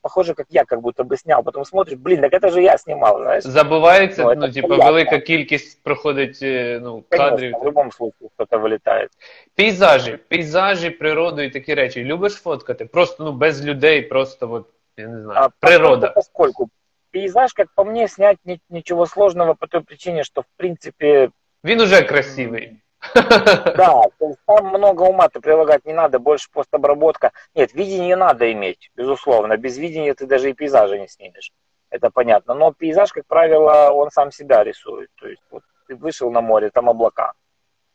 [0.00, 1.42] похоже, как я как будто бы снял.
[1.42, 3.44] Потом смотришь, блин, так это же я снимал, знаешь.
[3.44, 4.92] Забувається, ну, ну типа, приятно.
[4.92, 6.38] велика кількість проходить
[6.82, 7.52] ну, кадрів.
[7.52, 9.08] Конечно, в будь-якому випадку хтось вилітає.
[9.54, 12.04] Пейзажі, пейзажі, природу і такі речі.
[12.04, 12.84] Любиш фоткати?
[12.84, 16.10] Просто ну, без людей, просто от, я не знаю, а, природа.
[16.10, 16.68] Поскольку
[17.10, 18.38] пейзаж, как по мне, снять
[18.70, 21.30] ничего сложного по той причине, что, в принципе...
[21.64, 22.70] Він уже красивый.
[23.14, 27.32] Да, то есть там много ума-то прилагать не надо, больше постобработка.
[27.54, 29.56] Нет, видение надо иметь, безусловно.
[29.56, 31.52] Без видения ты даже и пейзажа не снимешь.
[31.90, 32.54] Это понятно.
[32.54, 35.10] Но пейзаж, как правило, он сам себя рисует.
[35.20, 37.32] То есть вот ты вышел на море, там облака.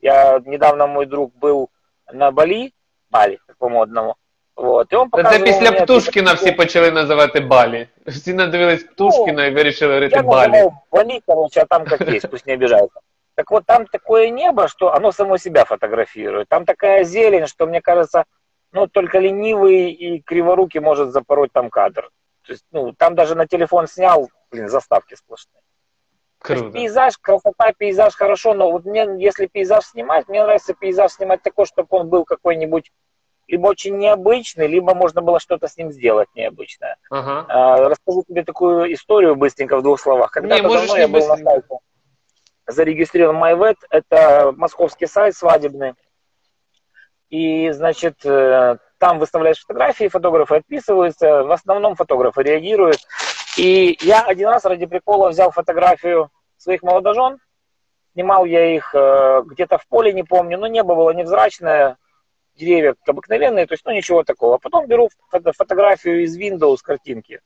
[0.01, 1.69] Я недавно мой друг был
[2.11, 2.73] на Бали,
[3.09, 4.15] Бали, так по-модному.
[4.55, 7.87] Вот, і он Це після мені, Птушкіна всі почали називати Балі.
[8.07, 10.69] Всі надивились Птушкіна ну, і вирішили говорити Балі.
[10.91, 12.99] Бали, короче, а там как есть, пусть не обижаются.
[13.34, 16.48] Так вот, там такое небо, что оно само себя фотографирует.
[16.48, 18.24] Там такая зелень, что, мне кажется,
[18.72, 22.10] ну, только ленивый и криворукий может запороть там кадр.
[22.42, 25.62] То есть, ну, там даже на телефон снял, блин, заставки сплошные.
[26.38, 26.72] Круто.
[26.72, 31.64] пейзаж, красота, пейзаж хорошо, но вот мне, если пейзаж снимать, мне нравится пейзаж снимать такой,
[31.64, 32.92] чтобы он был какой-нибудь
[33.48, 36.96] либо очень необычный, либо можно было что-то с ним сделать необычное.
[37.10, 37.46] Ага.
[37.48, 40.30] А, расскажу тебе такую историю быстренько в двух словах.
[40.30, 41.78] Когда-то давно я был на сайте
[42.66, 43.76] зарегистрирован MyVet.
[43.90, 45.94] Это московский сайт свадебный.
[47.30, 51.42] И, значит, э, там выставляешь фотографии, фотографы отписываются.
[51.44, 52.98] В основном фотографы реагируют.
[53.56, 57.38] И я один раз ради прикола взял фотографию своих молодожен.
[58.12, 60.58] Снимал я их э, где-то в поле, не помню.
[60.58, 61.96] Но небо было невзрачное,
[62.56, 64.56] деревья обыкновенные, то есть, ну, ничего такого.
[64.56, 67.40] А потом беру фото фотографию из Windows картинки,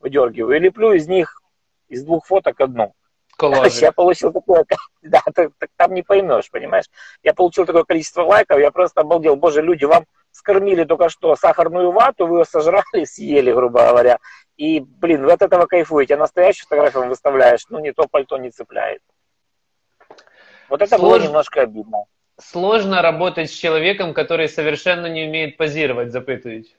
[0.00, 1.40] выдергиваю и леплю из них,
[1.88, 2.94] из двух фоток одну.
[3.36, 3.80] Коллажи.
[3.80, 4.64] Я получил такое,
[5.02, 6.86] да, ты, ты, там не поймешь, понимаешь?
[7.22, 9.36] Я получил такое количество лайков, я просто обалдел.
[9.36, 14.18] Боже, люди, вам скормили только что сахарную вату, вы ее сожрали, съели, грубо говоря.
[14.56, 16.14] И, блин, вы от этого кайфуете.
[16.14, 19.02] А настоящую фотографию выставляешь, ну, не то пальто не цепляет.
[20.68, 21.18] Вот это Слож...
[21.18, 22.04] было немножко обидно.
[22.40, 26.76] Сложно работать с человеком, который совершенно не умеет позировать, запытывать.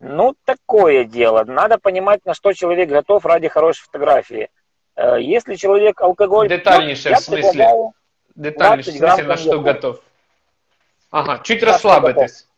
[0.00, 1.44] Ну, такое дело.
[1.44, 4.48] Надо понимать, на что человек готов ради хорошей фотографии.
[4.98, 6.48] Э, если человек алкоголь...
[6.48, 7.92] Детальнейше, в смысле?
[8.34, 10.00] Детальнейше, в смысле, на что готов?
[11.12, 12.48] Ага, чуть расслабитесь.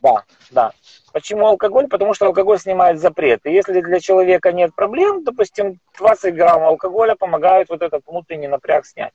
[0.00, 0.72] Да, да.
[1.12, 1.86] Почему алкоголь?
[1.88, 3.44] Потому что алкоголь снимает запрет.
[3.44, 8.86] И если для человека нет проблем, допустим, 20 грамм алкоголя помогают вот этот внутренний напряг
[8.86, 9.12] снять.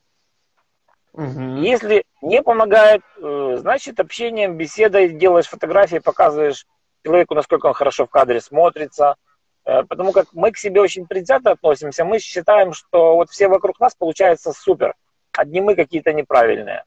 [1.12, 1.56] Угу.
[1.56, 6.66] Если не помогает, э, значит, общением, беседой делаешь фотографии, показываешь
[7.04, 9.16] человеку, насколько он хорошо в кадре смотрится,
[9.63, 13.95] потому как мы к себе очень предвзято относимся, мы считаем, что вот все вокруг нас
[13.95, 14.95] получается супер,
[15.31, 16.83] одни мы какие-то неправильные.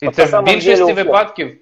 [0.00, 1.58] И вот це в більшості випадків?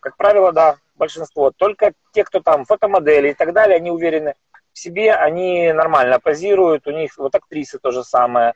[0.00, 1.50] Как правило, да, большинство.
[1.50, 4.34] Только те, кто там фотомодели и так далее, они уверены
[4.72, 8.52] в себе, они нормально позируют, у них вот актрисы то же самое.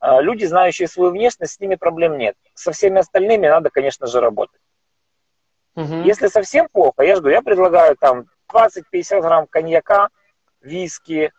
[0.00, 2.36] Э, люди, знающие свою внешность, с ними проблем нет.
[2.54, 4.60] Со всеми остальными надо, конечно же, работать.
[5.76, 6.02] Угу.
[6.04, 10.09] Если совсем плохо, я жду, я предлагаю там 20-50 грамм коньяка,
[10.61, 11.31] виски,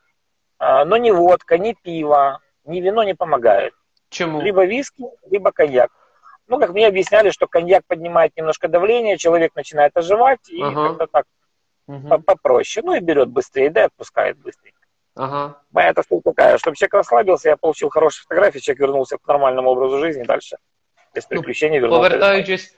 [0.59, 3.75] а, но ни водка, ни пиво, ни вино не помогает.
[4.09, 4.41] Чему?
[4.41, 5.91] Либо виски, либо коньяк.
[6.47, 10.91] Ну, как мне объясняли, что коньяк поднимает немножко давление, человек начинает оживать, и ага.
[10.91, 11.27] как-то так
[11.89, 12.23] угу.
[12.23, 12.87] попроще.
[12.87, 14.73] Ну, и берет быстрее, да, и отпускает быстрее.
[15.17, 15.61] Ага.
[15.73, 19.71] Моя это суть такая, чтобы человек расслабился, я получил хорошие фотографии, человек вернулся к нормальному
[19.71, 20.59] образу жизни дальше.
[21.15, 22.11] Без ну, приключений вернулся.
[22.11, 22.75] Повертаючись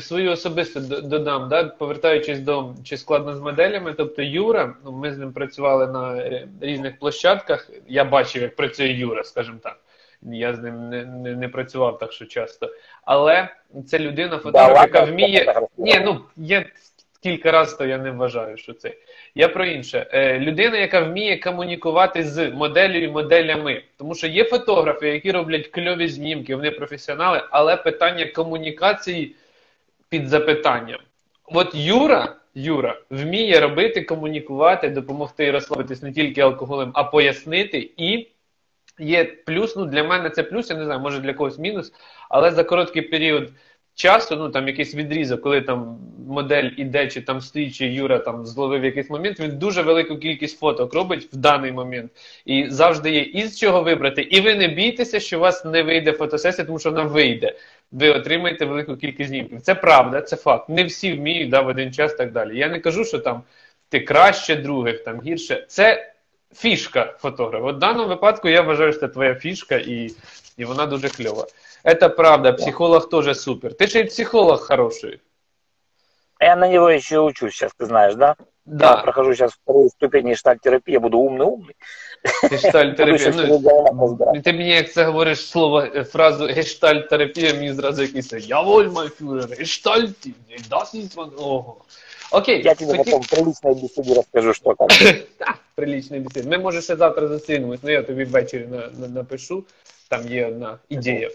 [0.00, 5.18] свою особисто додам, да, повертаючись до чи складно з моделями, тобто Юра, ну, ми з
[5.18, 7.70] ним працювали на е, різних площадках.
[7.88, 9.80] Я бачив, як працює Юра, скажімо так.
[10.22, 12.70] Я з ним не не, не працював так що часто.
[13.04, 13.48] Але
[13.86, 15.54] це людина, фотограф, яка вміє.
[15.76, 16.64] Ні, ну я
[17.22, 18.92] кілька разів то я не вважаю, що це.
[19.34, 20.06] Я про інше.
[20.12, 23.82] Е, Людина, яка вміє комунікувати з моделлю і моделями.
[23.98, 29.34] Тому що є фотографи, які роблять кльові знімки, вони професіонали, але питання комунікації
[30.08, 31.00] під запитанням.
[31.44, 37.90] От Юра Юра вміє робити, комунікувати, допомогти розслабитись не тільки алкоголем, а пояснити.
[37.96, 38.28] І
[38.98, 41.92] є плюс, ну для мене це плюс, я не знаю, може для когось мінус,
[42.28, 43.52] але за короткий період
[43.94, 47.40] часу, ну там якийсь відрізок, коли там модель іде, чи там
[47.72, 52.10] чи Юра там зловив якийсь момент, він дуже велику кількість фоток робить в даний момент.
[52.44, 54.22] І завжди є із чого вибрати.
[54.22, 57.54] І ви не бійтеся, що у вас не вийде фотосесія, тому що вона вийде
[57.91, 59.61] ви отримаєте велику кількість знімків.
[59.61, 60.69] Це правда, це факт.
[60.69, 62.57] Не всі вміють да, в один час і так далі.
[62.57, 63.43] Я не кажу, що там
[63.89, 65.65] ти краще других, там гірше.
[65.67, 66.13] Це
[66.55, 67.71] фішка фотографа.
[67.71, 70.11] В даному випадку я вважаю, що це твоя фішка, і
[70.57, 71.45] і вона дуже кльова.
[71.99, 73.73] Це правда, психолог теж супер.
[73.73, 75.19] Ти ще й психолог хороший.
[76.39, 78.35] Я на него еще учусь сейчас, ты знаешь, да?
[78.65, 78.91] Да.
[78.91, 81.75] Я прохожу сейчас вторую ступень гештальт-терапии, я буду умный-умный.
[82.50, 83.32] Гештальтерапія.
[84.34, 89.08] Ну, ти мені, як це говориш слово, фразу гештальтерапія, мені зразу якийсь Я воль май
[89.08, 90.34] фюрер, гештальті,
[90.70, 90.94] дас
[91.38, 91.76] Ого.
[92.30, 92.62] Окей.
[92.64, 94.88] Я тобі потім прилічної бесіді розкажу, що там.
[95.38, 96.48] Так, прилічної бесіди.
[96.48, 98.68] Ми, може, ще завтра зустрінемось, але я тобі ввечері
[99.14, 99.64] напишу,
[100.08, 101.30] там є одна ідея.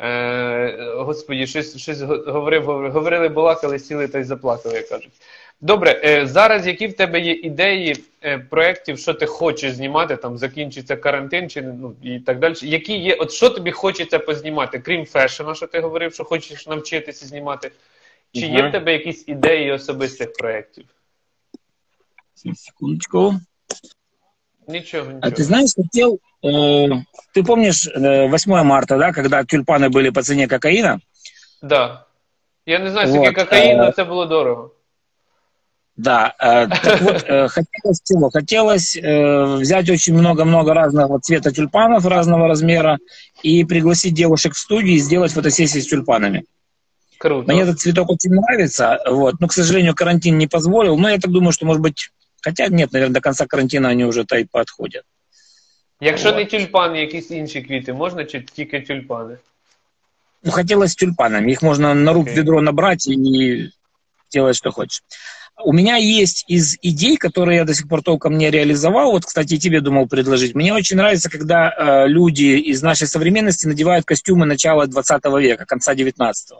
[0.00, 5.12] Е, господі, щось щось говорив, говорили, балакали, сіли та й заплакали, як кажуть.
[5.61, 10.37] Добре, е, зараз які в тебе є ідеї е, проєктів, що ти хочеш знімати, там
[10.37, 12.55] закінчиться карантин чи ну, і так далі.
[12.61, 17.25] Які є, от що тобі хочеться познімати, крім фешена, що ти говорив, що хочеш навчитися
[17.25, 17.71] знімати?
[18.33, 18.69] Чи є Мгм.
[18.69, 20.85] в тебе якісь ідеї особистих проєктів?
[22.55, 23.35] Секундочку.
[24.67, 25.19] Нічого, нічого.
[25.21, 26.19] А ты знаешь, хотел...
[26.43, 26.87] э,
[27.35, 30.99] ты помнишь э, 8 марта, да, когда тюльпаны были по цене кокаина?
[31.61, 32.05] Да.
[32.65, 34.71] Я не знаю, скільки Вот, кокаїну, е, це було дорого.
[35.97, 38.29] Да, э, так вот, э, хотелось чего?
[38.29, 42.97] Хотелось э, взять очень много-много разного цвета тюльпанов разного размера
[43.43, 46.45] и пригласить девушек в студию и сделать фотосессии с тюльпанами.
[47.19, 47.51] Круто.
[47.51, 50.97] Мне этот цветок очень нравится, вот, но, к сожалению, карантин не позволил.
[50.97, 52.09] Но я так думаю, что, может быть,
[52.41, 55.03] хотя нет, наверное, до конца карантина они уже-то и подходят.
[55.99, 56.37] Якщо вот.
[56.37, 59.37] не тюльпани, якісь інші квіти, можна чи тільки тюльпани?
[60.43, 61.51] Ну, хотелось с тюльпанами.
[61.51, 62.35] Их можно на рук Окей.
[62.35, 63.69] ведро набрать и
[64.31, 65.03] делать, что хочешь.
[65.62, 69.12] У меня есть из идей, которые я до сих пор толком не реализовал.
[69.12, 70.54] Вот, кстати, и тебе думал предложить.
[70.54, 75.94] Мне очень нравится, когда э, люди из нашей современности надевают костюмы начала 20 века, конца
[75.94, 76.52] 19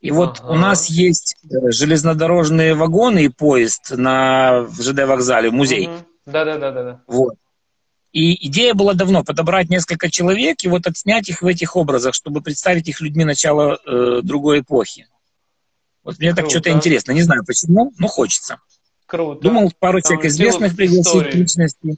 [0.00, 0.52] И вот Ага.
[0.52, 5.86] у нас есть э, железнодорожные вагоны и поезд на ЖД вокзале, музей.
[5.86, 6.06] Мгм.
[6.26, 7.00] Да, да, да, да, да.
[7.06, 7.34] Вот.
[8.12, 12.42] И идея была давно подобрать несколько человек и вот отснять их в этих образах, чтобы
[12.42, 15.06] представить их людьми начала э, другой эпохи.
[16.03, 16.49] Вот мне так Круто.
[16.49, 17.11] что-то интересно.
[17.11, 18.57] Не знаю почему, но хочется.
[19.05, 19.41] Круто.
[19.41, 21.35] Думал пару Там человек известных цілу пригласить історію.
[21.35, 21.97] личности.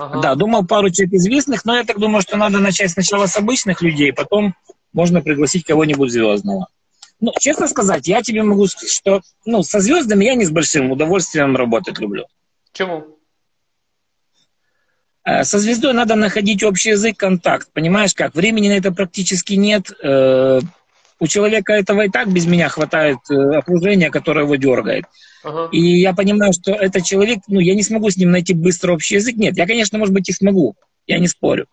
[0.00, 0.20] Ага.
[0.20, 3.82] Да, думал пару человек известных, но я так думаю, что надо начать сначала с обычных
[3.82, 4.54] людей, потом
[4.92, 6.66] можно пригласить кого-нибудь звездного.
[7.20, 10.90] Ну, честно сказать, я тебе могу сказать, что ну, со звездами я не с большим
[10.90, 12.24] удовольствием работать люблю.
[12.72, 13.04] Чому?
[15.24, 17.68] Э, Со звездой надо находить общий язык, контакт.
[17.72, 18.34] Понимаешь как?
[18.34, 19.92] Времени на это практически нет.
[21.19, 25.05] у человека этого и так без меня хватает э, окружения, которое его дергает.
[25.43, 25.69] Ага.
[25.71, 29.15] И я понимаю, что этот человек, ну, я не смогу с ним найти быстро общий
[29.15, 29.35] язык.
[29.35, 30.75] Нет, я, конечно, может быть, и смогу.
[31.07, 31.67] Я не спорю.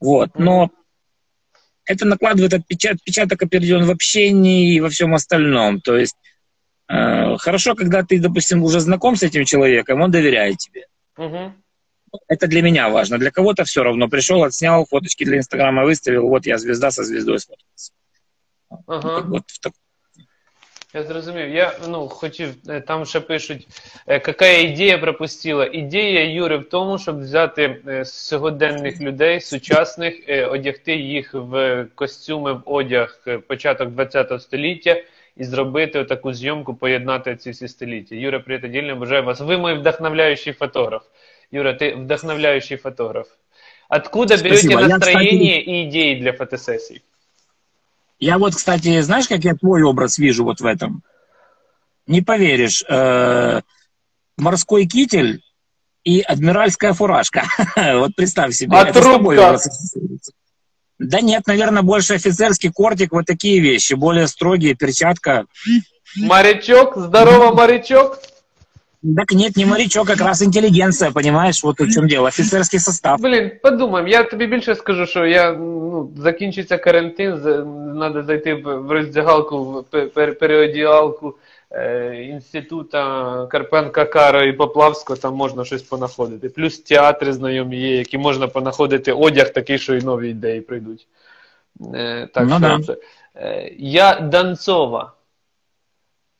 [0.00, 0.30] Вот.
[0.38, 0.70] Но
[1.86, 5.80] это накладывает отпечат- отпечаток определен в общении и во всем остальном.
[5.80, 6.16] То есть
[6.88, 10.86] э, хорошо, когда ты, допустим, уже знаком с этим человеком, он доверяет тебе.
[11.16, 11.52] Угу.
[12.28, 13.18] Это для меня важно.
[13.18, 14.08] Для кого-то все равно.
[14.08, 16.28] Пришел, отснял фоточки для Инстаграма, выставил.
[16.28, 17.92] Вот я звезда со звездой сфоткался.
[18.86, 19.18] Ага.
[19.18, 19.40] В
[20.94, 21.54] Я зрозумів.
[21.54, 23.68] Я ну хотів, е, там ще пишуть,
[24.06, 25.66] е, яка ідея пропустила.
[25.72, 32.52] Ідея Юри в тому, щоб взяти е, сьогоденних людей, сучасних, е, одягти їх в костюми,
[32.52, 35.02] в одяг е, початок ХХ століття
[35.36, 38.14] і зробити таку зйомку, поєднати ці всі століття.
[38.14, 39.40] Юра, приятельно, бажаю вас.
[39.40, 41.02] Ви мій вдохновляючий фотограф.
[41.52, 43.28] Юра, ти вдохновляючий фотограф.
[43.88, 44.80] Откуда берете Спасибо.
[44.80, 47.02] Я, настроение и идеи для фотосессий?
[48.18, 51.02] Я вот, кстати, знаешь, как я твой образ вижу вот в этом?
[52.06, 52.84] Не поверишь.
[52.88, 53.60] э,
[54.36, 55.42] морской китель
[56.04, 57.44] и адмиральская фуражка.
[57.76, 58.76] вот представь себе.
[58.76, 59.58] А это трубка?
[60.98, 65.46] Да нет, наверное, больше офицерский кортик, вот такие вещи, более строгие, перчатка.
[66.16, 68.20] Морячок, здорово, морячок.
[69.04, 73.20] Так нет, не морячок, как раз интеллигенция, понимаешь, вот в чем дело, офицерский состав.
[73.20, 79.64] Блін, подумаємо, я тобі більше скажу, що я ну, закінчиться карантин, треба зайти в роздягалку,
[79.64, 81.34] в пе- переодіалку
[81.70, 86.48] е, інститута Карпенка Каро і Поплавського, там можна щось понаходити.
[86.48, 91.06] Плюс театри знайомі є, які можна понаходити одяг такий, що і нові ідеї прийдуть.
[91.94, 92.96] Е, так Ну що да.
[93.36, 95.12] Е, я Донцова.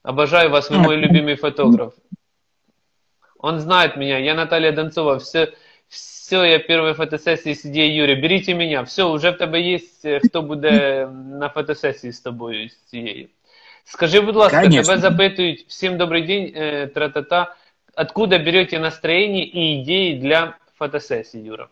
[0.04, 1.94] Обожаю вас, вы А, мой любимый фотограф.
[3.43, 5.53] Он знает меня, я Наталья Донцова, все,
[5.87, 10.19] все, я первой фотосессии с идеей Юрия, берите меня, все, уже в тебе є, е,
[10.19, 11.07] хто буде
[11.39, 13.27] на фотосесії з тобою з цією.
[13.85, 14.93] Скажи, будь ласка, Конечно.
[14.93, 17.55] тебе запитують, всім добрий день, е, тра-та-та,
[17.95, 21.69] откуда берете настроение и идеи для фотосессий, Юра?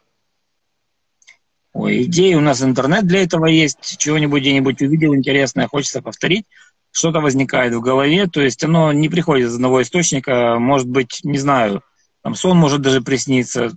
[1.74, 3.98] Ой, идеи у нас интернет для этого есть.
[3.98, 6.46] Чего-нибудь где-нибудь увидел интересное, хочется повторить.
[6.93, 10.59] Что-то возникает в голове, то есть оно не приходит из одного источника.
[10.59, 11.83] Может быть, не знаю,
[12.23, 13.73] там сон может даже присниться.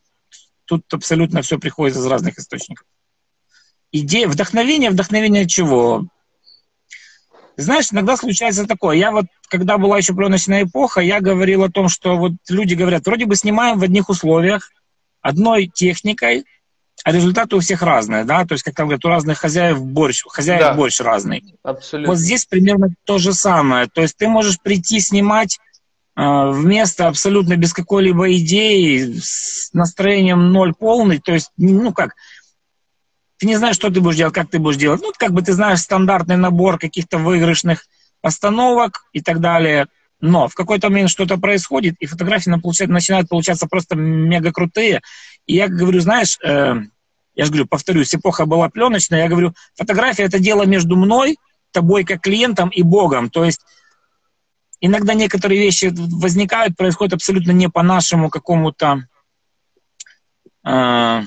[0.65, 2.85] Тут абсолютно все приходит из разных источников.
[3.91, 6.05] Идея, вдохновение, вдохновение чего?
[7.55, 8.97] Знаешь, иногда случается такое.
[8.97, 13.05] Я вот, когда была еще пленочная эпоха, я говорил о том, что вот люди говорят,
[13.05, 14.71] вроде бы снимаем в одних условиях,
[15.21, 16.45] одной техникой,
[17.05, 20.23] а результаты у всех разные, да, то есть, как там говорят, у разных хозяев борщ,
[20.27, 20.73] хозяев да.
[20.73, 21.43] борщ разный.
[21.61, 22.11] Абсолютно.
[22.11, 23.85] Вот здесь примерно то же самое.
[23.85, 25.59] То есть ты можешь прийти снимать
[26.15, 32.15] э, в место абсолютно без какой-либо идеи, с настроением ноль полный, то есть, ну как,
[33.37, 35.01] ты не знаешь, что ты будешь делать, как ты будешь делать.
[35.03, 37.85] Ну, как бы ты знаешь стандартный набор каких-то выигрышных
[38.21, 39.85] постановок и так далее.
[40.21, 45.01] Но в какой-то момент что-то происходит, и фотографии начинают получаться просто мега крутые.
[45.45, 46.77] И я говорю, знаешь, э,
[47.35, 51.37] я же говорю, повторюсь, эпоха была пленочная, я говорю, фотография это дело между мной,
[51.71, 53.29] тобой как клиентом и Богом.
[53.29, 53.61] То есть
[54.79, 59.07] иногда некоторые вещи возникают, происходят абсолютно не по нашему какому-то
[60.65, 61.21] э,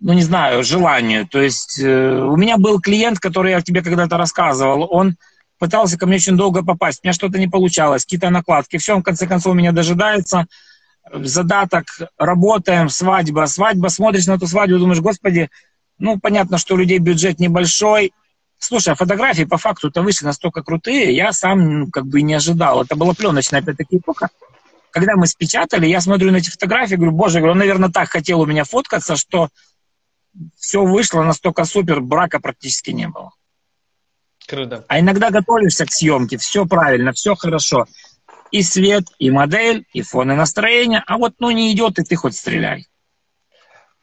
[0.00, 1.26] ну не знаю, желанию.
[1.26, 5.16] То есть э, у меня был клиент, который я тебе когда-то рассказывал, он
[5.58, 9.00] пытался ко мне очень долго попасть, у меня что-то не получалось, какие-то накладки, все, он
[9.00, 10.46] в конце концов меня дожидается,
[11.12, 11.86] задаток,
[12.16, 15.50] работаем, свадьба, свадьба, смотришь на эту свадьбу, думаешь, господи,
[15.98, 18.12] ну понятно, что у людей бюджет небольшой,
[18.58, 22.82] Слушай, а фотографии по факту-то вышли настолько крутые, я сам ну, как бы не ожидал.
[22.82, 24.30] Это была пленочная опять-таки эпоха.
[24.90, 28.46] Когда мы спечатали, я смотрю на эти фотографии, говорю, боже, он, наверное, так хотел у
[28.46, 29.48] меня фоткаться, что
[30.56, 33.30] все вышло настолько супер, брака практически не было.
[34.48, 34.84] Круто.
[34.88, 37.86] А иногда готовишься к съемке, все правильно, все хорошо.
[38.51, 41.03] И свет, и модель, и фон, и настроение.
[41.07, 42.87] А вот ну не идет, и ты хоть стреляй.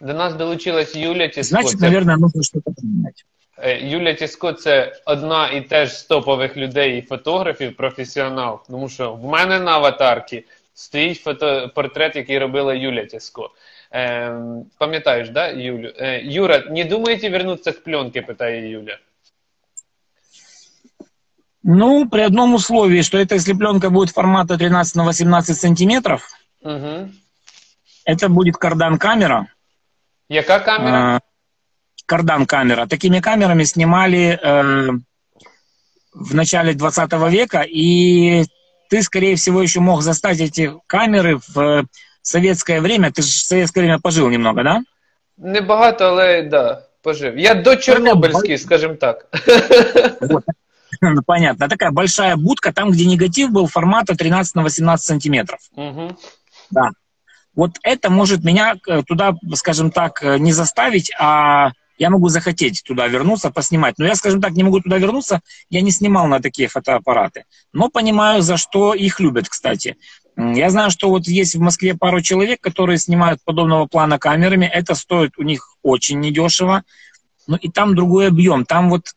[0.01, 1.43] До нас долучилась Юля Тіско.
[1.43, 3.25] Значить, наверное, нужно что-то поменять.
[3.83, 8.61] Юля Тіско це одна і теж з топових людей і фотографів, професіонал.
[8.67, 10.45] Тому що в мене на аватарці
[10.75, 13.51] стоїть фото портрет, який робила Юля Тіско.
[13.93, 15.89] Эм, пам'ятаєш, да, Юлю?
[15.89, 18.99] Э, Юра, не думаете вернуться к пленке, питає Юля?
[21.68, 26.30] Ну, при одном условии, что эта если пленка будет формата 13 на 18 сантиметров,
[26.62, 27.10] угу.
[28.06, 29.48] это будет кардан-камера.
[30.30, 31.16] Яка камера?
[31.16, 31.20] Э,
[32.06, 32.86] кардан-камера.
[32.86, 34.92] Такими камерами снимали э,
[36.14, 38.46] в начале 20 века, и
[38.92, 41.88] ты, скорее всего, еще мог застать эти камеры в
[42.22, 44.84] советское время, ты же в советское время пожил немного, да?
[45.38, 47.36] Небагато, але да, пожив.
[47.36, 49.26] Я до Чернобыльский, скажем так.
[50.22, 50.44] Вот.
[51.02, 51.70] Ну, понятно.
[51.70, 55.60] Такая большая будка, там, где негатив был формата 13 на 18 сантиметров.
[55.76, 56.18] Угу.
[56.72, 56.90] Да.
[57.56, 62.84] Вот это может меня э, туда, скажем так, э, не заставить, а я могу захотеть
[62.84, 63.96] туда вернуться, поснимать.
[63.98, 65.40] Но я, скажем так, не могу туда вернуться,
[65.70, 67.46] я не снимал на такие фотоаппараты.
[67.72, 69.96] Но понимаю, за что их любят, кстати.
[70.38, 74.66] Я знаю, что вот есть в Москве пару человек, которые снимают подобного плана камерами.
[74.66, 76.84] Это стоит у них очень недешево.
[77.48, 78.66] Ну и там другой объем.
[78.66, 79.14] Там вот,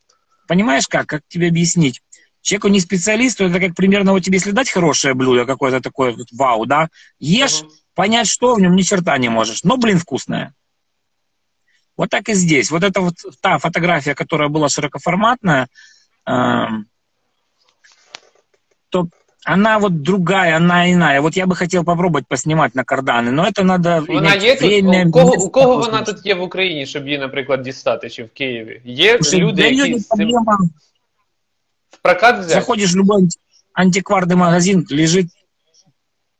[0.49, 2.01] понимаешь как, как тебе объяснить?
[2.41, 6.27] Человеку не специалисту, это как примерно вот тебе если дать хорошее блюдо, какое-то такое вот
[6.31, 6.89] вау, да,
[7.19, 7.69] ешь, uh-huh.
[7.93, 10.55] понять, что в нем ни черта не можешь, но, блин, вкусное.
[11.95, 12.71] Вот так и здесь.
[12.71, 15.67] Вот это вот та фотография, которая была широкоформатная,
[16.25, 16.65] э,
[18.89, 19.07] то
[19.48, 21.20] она вот другая, она иная.
[21.20, 25.04] Вот я бы хотел попробовать поснимать на кардани, но это надо Вона є время.
[25.06, 28.28] У кого, у кого вона тут є в Україні, щоб її, наприклад, дістати, чи в
[28.28, 28.80] Києві?
[28.84, 30.04] Є Слушай, люди, які...
[30.08, 30.58] Проблема.
[31.90, 32.50] В прокат взять?
[32.50, 33.28] Заходишь в любой
[33.74, 35.26] антикварный магазин, лежит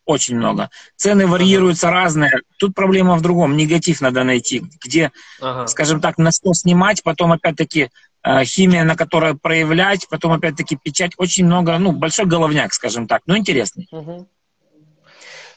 [0.07, 0.68] очень много.
[0.97, 2.05] Цены варьируются ага.
[2.05, 2.30] разные.
[2.59, 3.57] Тут проблема в другом.
[3.57, 5.66] Негатив надо найти, где, ага.
[5.66, 7.88] скажем так, на что снимать, потом опять-таки Э,
[8.43, 13.38] химия, на которой проявлять, потом опять-таки печать, очень много, ну, большой головняк, скажем так, но
[13.38, 13.88] интересный.
[13.91, 14.28] Угу.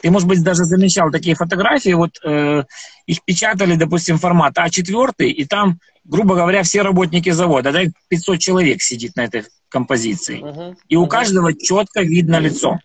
[0.00, 2.64] Ты, может быть, даже замечал такие фотографии, вот э,
[3.06, 8.82] их печатали, допустим, формат А4, и там, грубо говоря, все работники завода, да, 500 человек
[8.82, 10.40] сидит на этой композиции.
[10.40, 10.76] Угу.
[10.88, 11.08] И у угу.
[11.08, 12.78] каждого четко видно лицо.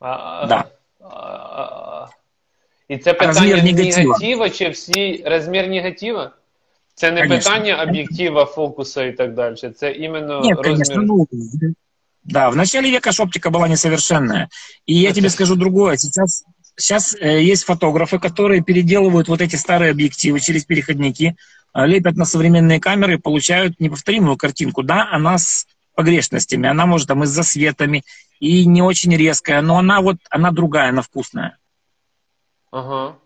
[0.00, 0.71] А, да.
[2.91, 6.31] А, а, І це питання негатива чи всі розмір негатива?
[6.95, 7.51] Це не конечно.
[7.51, 9.55] питання об'єктива, фокуса і так далі.
[9.75, 10.63] Це іменно Нет, розмір...
[10.63, 11.27] конечно, ну,
[12.23, 14.49] да, в начале века ж оптика была несовершенная.
[14.85, 15.97] И я тебе скажу другое.
[15.97, 16.43] Сейчас,
[16.75, 21.35] сейчас э, есть фотографы, которые переделывают вот эти старые объективы через переходники,
[21.73, 24.83] э, лепят на современные камеры и получают неповторимую картинку.
[24.83, 28.03] Да, она с погрешностями, она может там и с засветами,
[28.41, 31.57] и не очень резкая, но она вот, она другая, она вкусная.
[32.71, 33.19] Ага.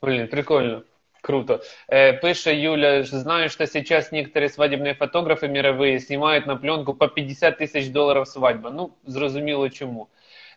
[0.00, 0.84] Блин, прикольно.
[1.24, 1.62] Круто.
[1.88, 7.58] Э, пише Юля, знаю, что сейчас некоторые свадебные фотографы мировые снимают на пленку по 50
[7.58, 8.70] тисяч доларів свадьба.
[8.70, 10.08] Ну, зрозуміло чому.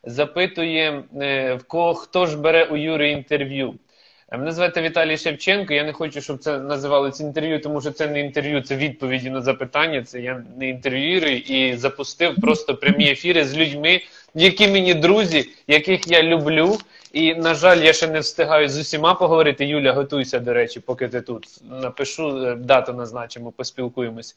[0.03, 3.79] Запитує, е, в кого хто ж бере у Юри інтерв'ю.
[4.31, 5.73] Мене звати Віталій Шевченко.
[5.73, 9.41] Я не хочу, щоб це називалось інтерв'ю, тому що це не інтерв'ю, це відповіді на
[9.41, 10.03] запитання.
[10.03, 14.01] Це я не інтерв'юю і запустив просто прямі ефіри з людьми,
[14.33, 16.77] які мені друзі, яких я люблю.
[17.12, 19.66] І, на жаль, я ще не встигаю з усіма поговорити.
[19.66, 24.36] Юля, готуйся, до речі, поки ти тут напишу, е, дату назначимо, поспілкуємось.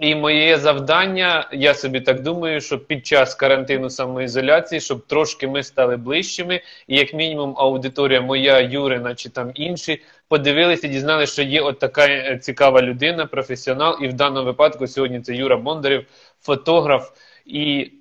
[0.00, 5.62] І моє завдання, я собі так думаю, що під час карантину самоізоляції, щоб трошки ми
[5.62, 11.42] стали ближчими, і як мінімум аудиторія моя, Юрина чи там інші, подивилися і дізналися, що
[11.42, 13.98] є от така е, цікава людина, професіонал.
[14.02, 16.06] І в даному випадку сьогодні це Юра Бондарів,
[16.40, 17.10] фотограф.
[17.46, 17.92] І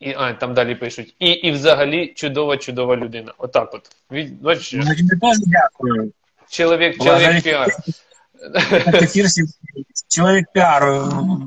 [0.00, 1.14] і а, там далі пишуть.
[1.18, 3.32] І і взагалі чудова, чудова людина.
[3.38, 3.90] Отак от.
[4.10, 6.12] Від, бачиш, Ну, тебе тоже дякую.
[6.48, 7.68] Чоловік, Благодаря чоловік піар.
[8.70, 9.26] Это эфир
[10.08, 10.82] человек пиар.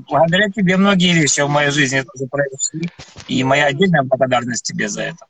[0.09, 2.89] Благодаря тебе многие вещи в моей жизни тоже произошли.
[3.27, 5.25] И моя отдельная благодарность тебе за это.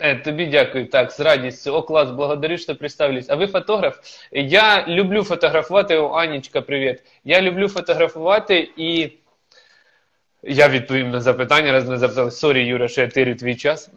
[0.00, 1.72] Е, Тобі дякую, так, з радістю.
[1.72, 3.26] О, клас, благодарю, що представились.
[3.28, 3.98] А ви фотограф?
[4.32, 5.96] Я люблю фотографувати.
[5.96, 7.02] О, Анічка, привіт.
[7.24, 9.10] Я люблю фотографувати і.
[10.47, 12.31] Я відповім на запитання, раз не запитали.
[12.31, 13.91] Сорі, Юра, що я тирю твій час.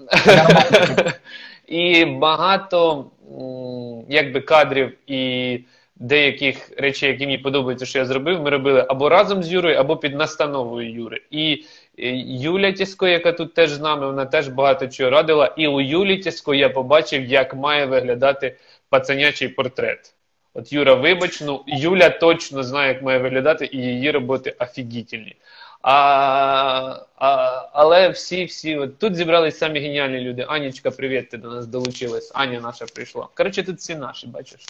[1.66, 3.06] І багато
[4.08, 5.60] якби кадрів і
[5.96, 9.96] деяких речей, які мені подобаються, що я зробив, ми робили або разом з Юрою, або
[9.96, 11.20] під настановою Юри.
[11.30, 11.64] І
[11.98, 15.54] е, Юля Тісько, яка тут теж з нами, вона теж багато чого радила.
[15.56, 18.56] І у Юлі Тісько я побачив, як має виглядати
[18.88, 20.14] пацанячий портрет.
[20.54, 25.36] От Юра, вибач, ну Юля точно знає, як має виглядати, і її роботи офігітельні.
[25.87, 25.91] А,
[27.17, 27.27] а,
[27.73, 30.45] але всі, всі, от тут зібрались самі геніальні люди.
[30.49, 32.31] Анічка, привіт, ти до нас долучилась.
[32.35, 33.27] Аня наша прийшла.
[33.33, 34.65] Коротше, тут всі наші, бачиш.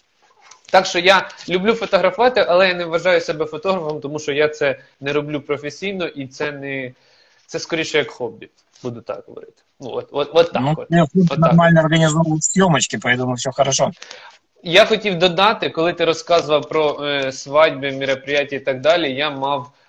[0.71, 4.79] Так що я люблю фотографувати, але я не вважаю себе фотографом, тому що я це
[5.01, 6.93] не роблю професійно і це не
[7.45, 8.49] це скоріше як хобі.
[8.83, 9.63] Буду так говорити.
[9.79, 10.61] Ну, от, от, от так.
[10.61, 10.87] Ну, от.
[10.89, 11.37] я так.
[11.37, 13.91] нормально организовывал съемочки, поэтому все хорошо.
[14.63, 19.67] Я хотів додати, коли ти розказував про е, свадьби, мероприятия і так далі, я мав
[19.67, 19.86] е,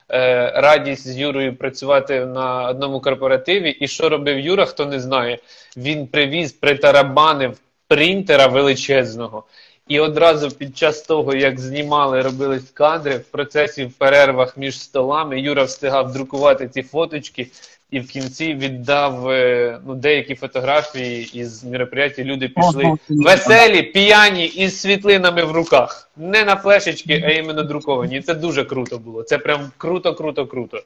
[0.54, 3.70] радість з Юрою працювати на одному корпоративі.
[3.70, 5.38] І що робив Юра, хто не знає,
[5.78, 7.58] він привіз, притарабанив
[7.88, 9.44] принтера величезного.
[9.88, 15.42] І одразу під час того, як знімали, робились кадри, в процесі в перервах між столами,
[15.42, 17.48] Юра встигав друкувати ці фоточки
[17.92, 22.26] і в кінці віддав е, ну, деякі фотографії із мероприятий.
[22.26, 26.10] Люди пішли веселі, п'яні із світлинами в руках.
[26.18, 28.18] Не на флешечки, а іменно друковані.
[28.18, 29.24] І це дуже круто було.
[29.24, 30.84] Це прям круто, круто, круто.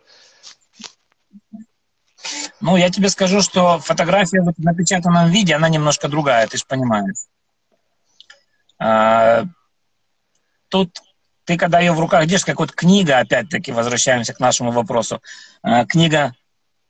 [2.62, 6.64] Ну, я тебе скажу, что фотография вот в напечатанном виде, она немножко другая, ты же
[6.68, 7.28] понимаешь.
[8.80, 9.44] А,
[10.70, 10.90] тут
[11.44, 15.22] ты, когда ее в руках держишь, как вот книга, опять-таки, возвращаемся к нашему вопросу,
[15.62, 16.34] а, книга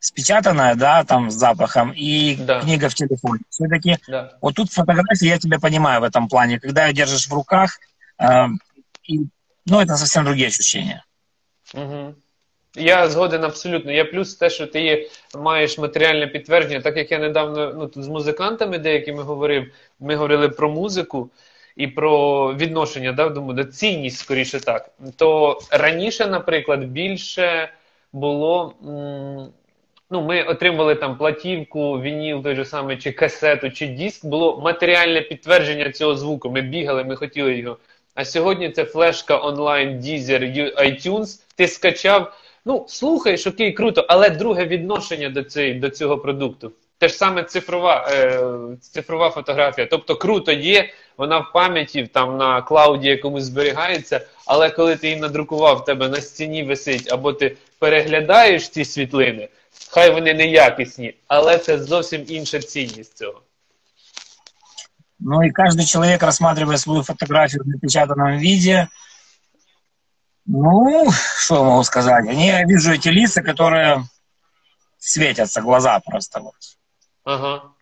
[0.03, 2.59] спечатанная, да, там с запахом, и Да.
[2.61, 3.39] книга в телефоне.
[3.49, 4.37] Все-таки Да.
[4.41, 7.79] вот тут фотографии, я тебя понимаю в этом плане, когда ее держишь в руках,
[8.17, 8.47] а,
[9.09, 9.19] и,
[9.65, 11.05] ну, это совсем другие ощущения.
[11.73, 12.15] Угу.
[12.75, 13.91] Я згоден абсолютно.
[13.91, 18.07] Я плюс те, що ти маєш матеріальне підтвердження, так як я недавно ну, тут з
[18.07, 21.29] музикантами деякими говорив, ми говорили про музику
[21.75, 24.89] і про відношення, да, думаю, до цінність, скоріше так.
[25.15, 27.69] То раніше, наприклад, більше
[28.13, 28.73] було.
[28.87, 29.47] М-
[30.09, 35.21] Ну, ми отримували там платівку, вініл той же самий, чи касету, чи диск, було матеріальне
[35.21, 36.49] підтвердження цього звуку.
[36.49, 37.77] Ми бігали, ми хотіли його.
[38.15, 41.41] А сьогодні це флешка онлайн, Deezer, iTunes.
[41.55, 42.33] Ти скачав.
[42.65, 46.71] Ну, слухаєш, окей, круто, але друге відношення до, цієї, до цього продукту.
[46.97, 48.39] Те ж саме цифрова, е,
[48.81, 49.87] цифрова фотографія.
[49.91, 55.19] Тобто круто є, вона в пам'яті, там на клауді якомусь зберігається, але коли ти її
[55.19, 59.48] надрукував, в тебе на стіні висить, або ти переглядаєш ці світлини,
[59.90, 63.42] хай вони неякісні, але це зовсім інша цінність цього.
[65.20, 68.88] Ну и каждый человек, рассматривая свою фотографию в напечатанном виде,
[70.46, 72.26] ну, что я могу сказать?
[72.26, 74.04] Они, я вижу эти лица, которые
[74.98, 76.40] светятся, глаза просто.
[76.40, 76.54] Вот.
[77.24, 77.74] Ага.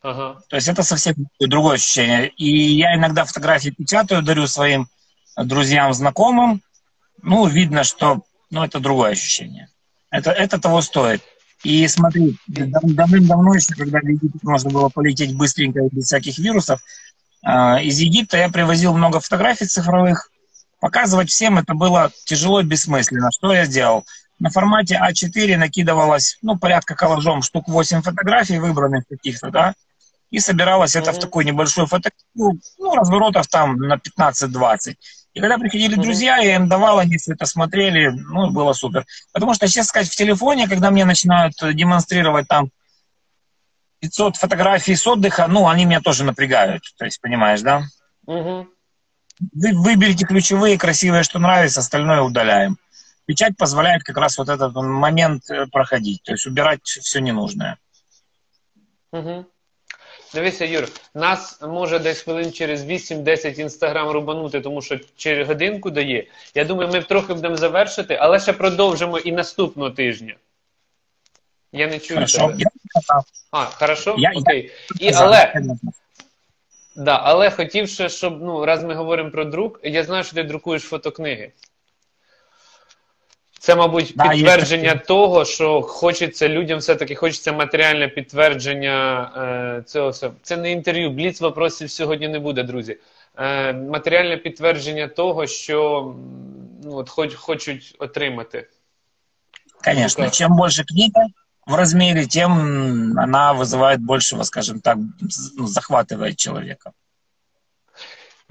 [0.00, 0.40] Ага.
[0.48, 2.28] То есть это совсем другое ощущение.
[2.28, 4.88] И я иногда фотографии печатаю, дарю своим
[5.36, 6.62] друзьям, знакомым.
[7.20, 8.22] Ну, видно, что
[8.53, 9.67] ну, это другое ощущение.
[10.11, 11.23] Это, это того стоит.
[11.63, 16.37] И смотри, дав- давным-давно еще, когда в Египет можно было полететь быстренько и без всяких
[16.37, 16.81] вирусов,
[17.43, 20.29] а, из Египта я привозил много фотографий цифровых.
[20.79, 23.31] Показывать всем это было тяжело и бессмысленно.
[23.31, 24.05] Что я сделал?
[24.39, 29.73] На формате А4 накидывалось, ну, порядка коллажом штук 8 фотографий выбранных каких-то, да,
[30.29, 34.95] и собиралось это в такую небольшую фотографию, ну, разворотов там на 15-20.
[35.33, 39.05] И когда приходили друзья, я им давал, они все это смотрели, ну, было супер.
[39.31, 42.69] Потому что, честно сказать, в телефоне, когда мне начинают э, демонстрировать там
[43.99, 47.83] 500 фотографий с отдыха, ну, они меня тоже напрягают, то есть, понимаешь, да?
[48.27, 48.67] Угу.
[49.53, 52.77] Вы выберите ключевые, красивые, что нравится, остальное удаляем.
[53.25, 57.79] Печать позволяет как раз вот этот момент э, проходить, то есть убирать все ненужное.
[59.11, 59.47] Угу.
[60.33, 66.27] Дивися, Юр, нас може десь хвилин через 8-10 інстаграм рубанути, тому що через годинку дає.
[66.55, 70.35] Я думаю, ми трохи будемо завершити, але ще продовжимо і наступного тижня.
[71.71, 72.37] Я не чую Хорошо.
[72.37, 72.57] тебе.
[73.51, 74.15] А, хорошо?
[74.17, 74.71] Я- Окей.
[74.99, 75.53] І, але,
[76.95, 80.43] да, але хотів ще, щоб, ну, раз ми говоримо про друк, я знаю, що ти
[80.43, 81.51] друкуєш фотокниги.
[83.62, 89.30] Це, мабуть, Да, є підтвердження того, що хочеться людям все-таки хочеться матеріальне підтвердження
[89.78, 90.34] е, цього всього.
[90.42, 91.10] Це не інтерв'ю.
[91.10, 92.96] Бліц вопросів сьогодні не буде, друзі.
[93.38, 96.14] Е, матеріальне підтвердження того, що м,
[96.84, 98.66] ну, от, хоч, хочуть отримати.
[99.84, 100.36] Конечно, Ну-ка.
[100.36, 101.26] чем больше книга
[101.66, 102.52] в размере, тем
[103.18, 104.96] она вызывает большего, скажем так,
[105.56, 106.92] ну, захватывает человека.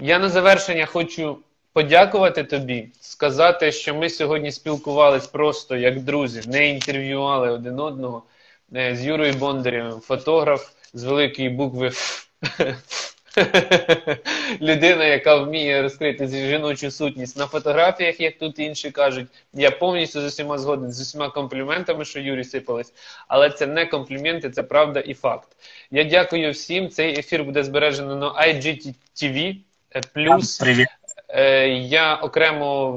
[0.00, 1.38] Я на завершення хочу
[1.73, 8.23] подякувати тобі, сказати, що ми сьогодні спілкувались просто як друзі, не інтерв'ювали один одного
[8.75, 11.91] Е, з Юрою Бондарєвим, фотограф з великої букви
[14.61, 19.27] Людина, яка вміє розкрити жіночу сутність на фотографіях, як тут інші кажуть.
[19.53, 22.93] Я повністю з усіма згоден з усіма компліментами, що Юрій сипались.
[23.27, 25.47] Але це не компліменти, це правда і факт.
[25.91, 26.89] Я дякую всім.
[26.89, 29.55] Цей ефір буде збережено на IGTV.
[29.95, 30.87] Е, Плюс Привет.
[31.35, 32.91] Е, я окремо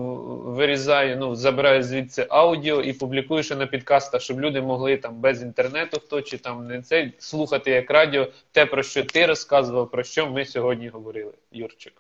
[0.45, 5.43] вирізаю, ну, забираю звідси аудіо і публікую ще на підкастах, щоб люди могли там без
[5.43, 10.03] інтернету, хто чи там не цей слухати як радіо, те, про що ти розказував, про
[10.03, 11.93] що ми сьогодні говорили, Юрчик.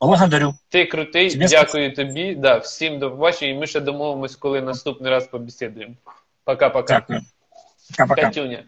[0.00, 0.54] Благодарю.
[0.68, 2.34] Ти крутий, Тебе дякую тобі.
[2.34, 5.94] Да, всім до побачення, і ми ще домовимось, коли наступний раз побесідуємо.
[6.44, 6.86] Пока-пока.
[6.86, 7.20] Дякую.
[7.90, 8.22] Пока-пока.
[8.22, 8.64] Катюня.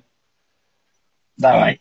[1.37, 1.80] Давай.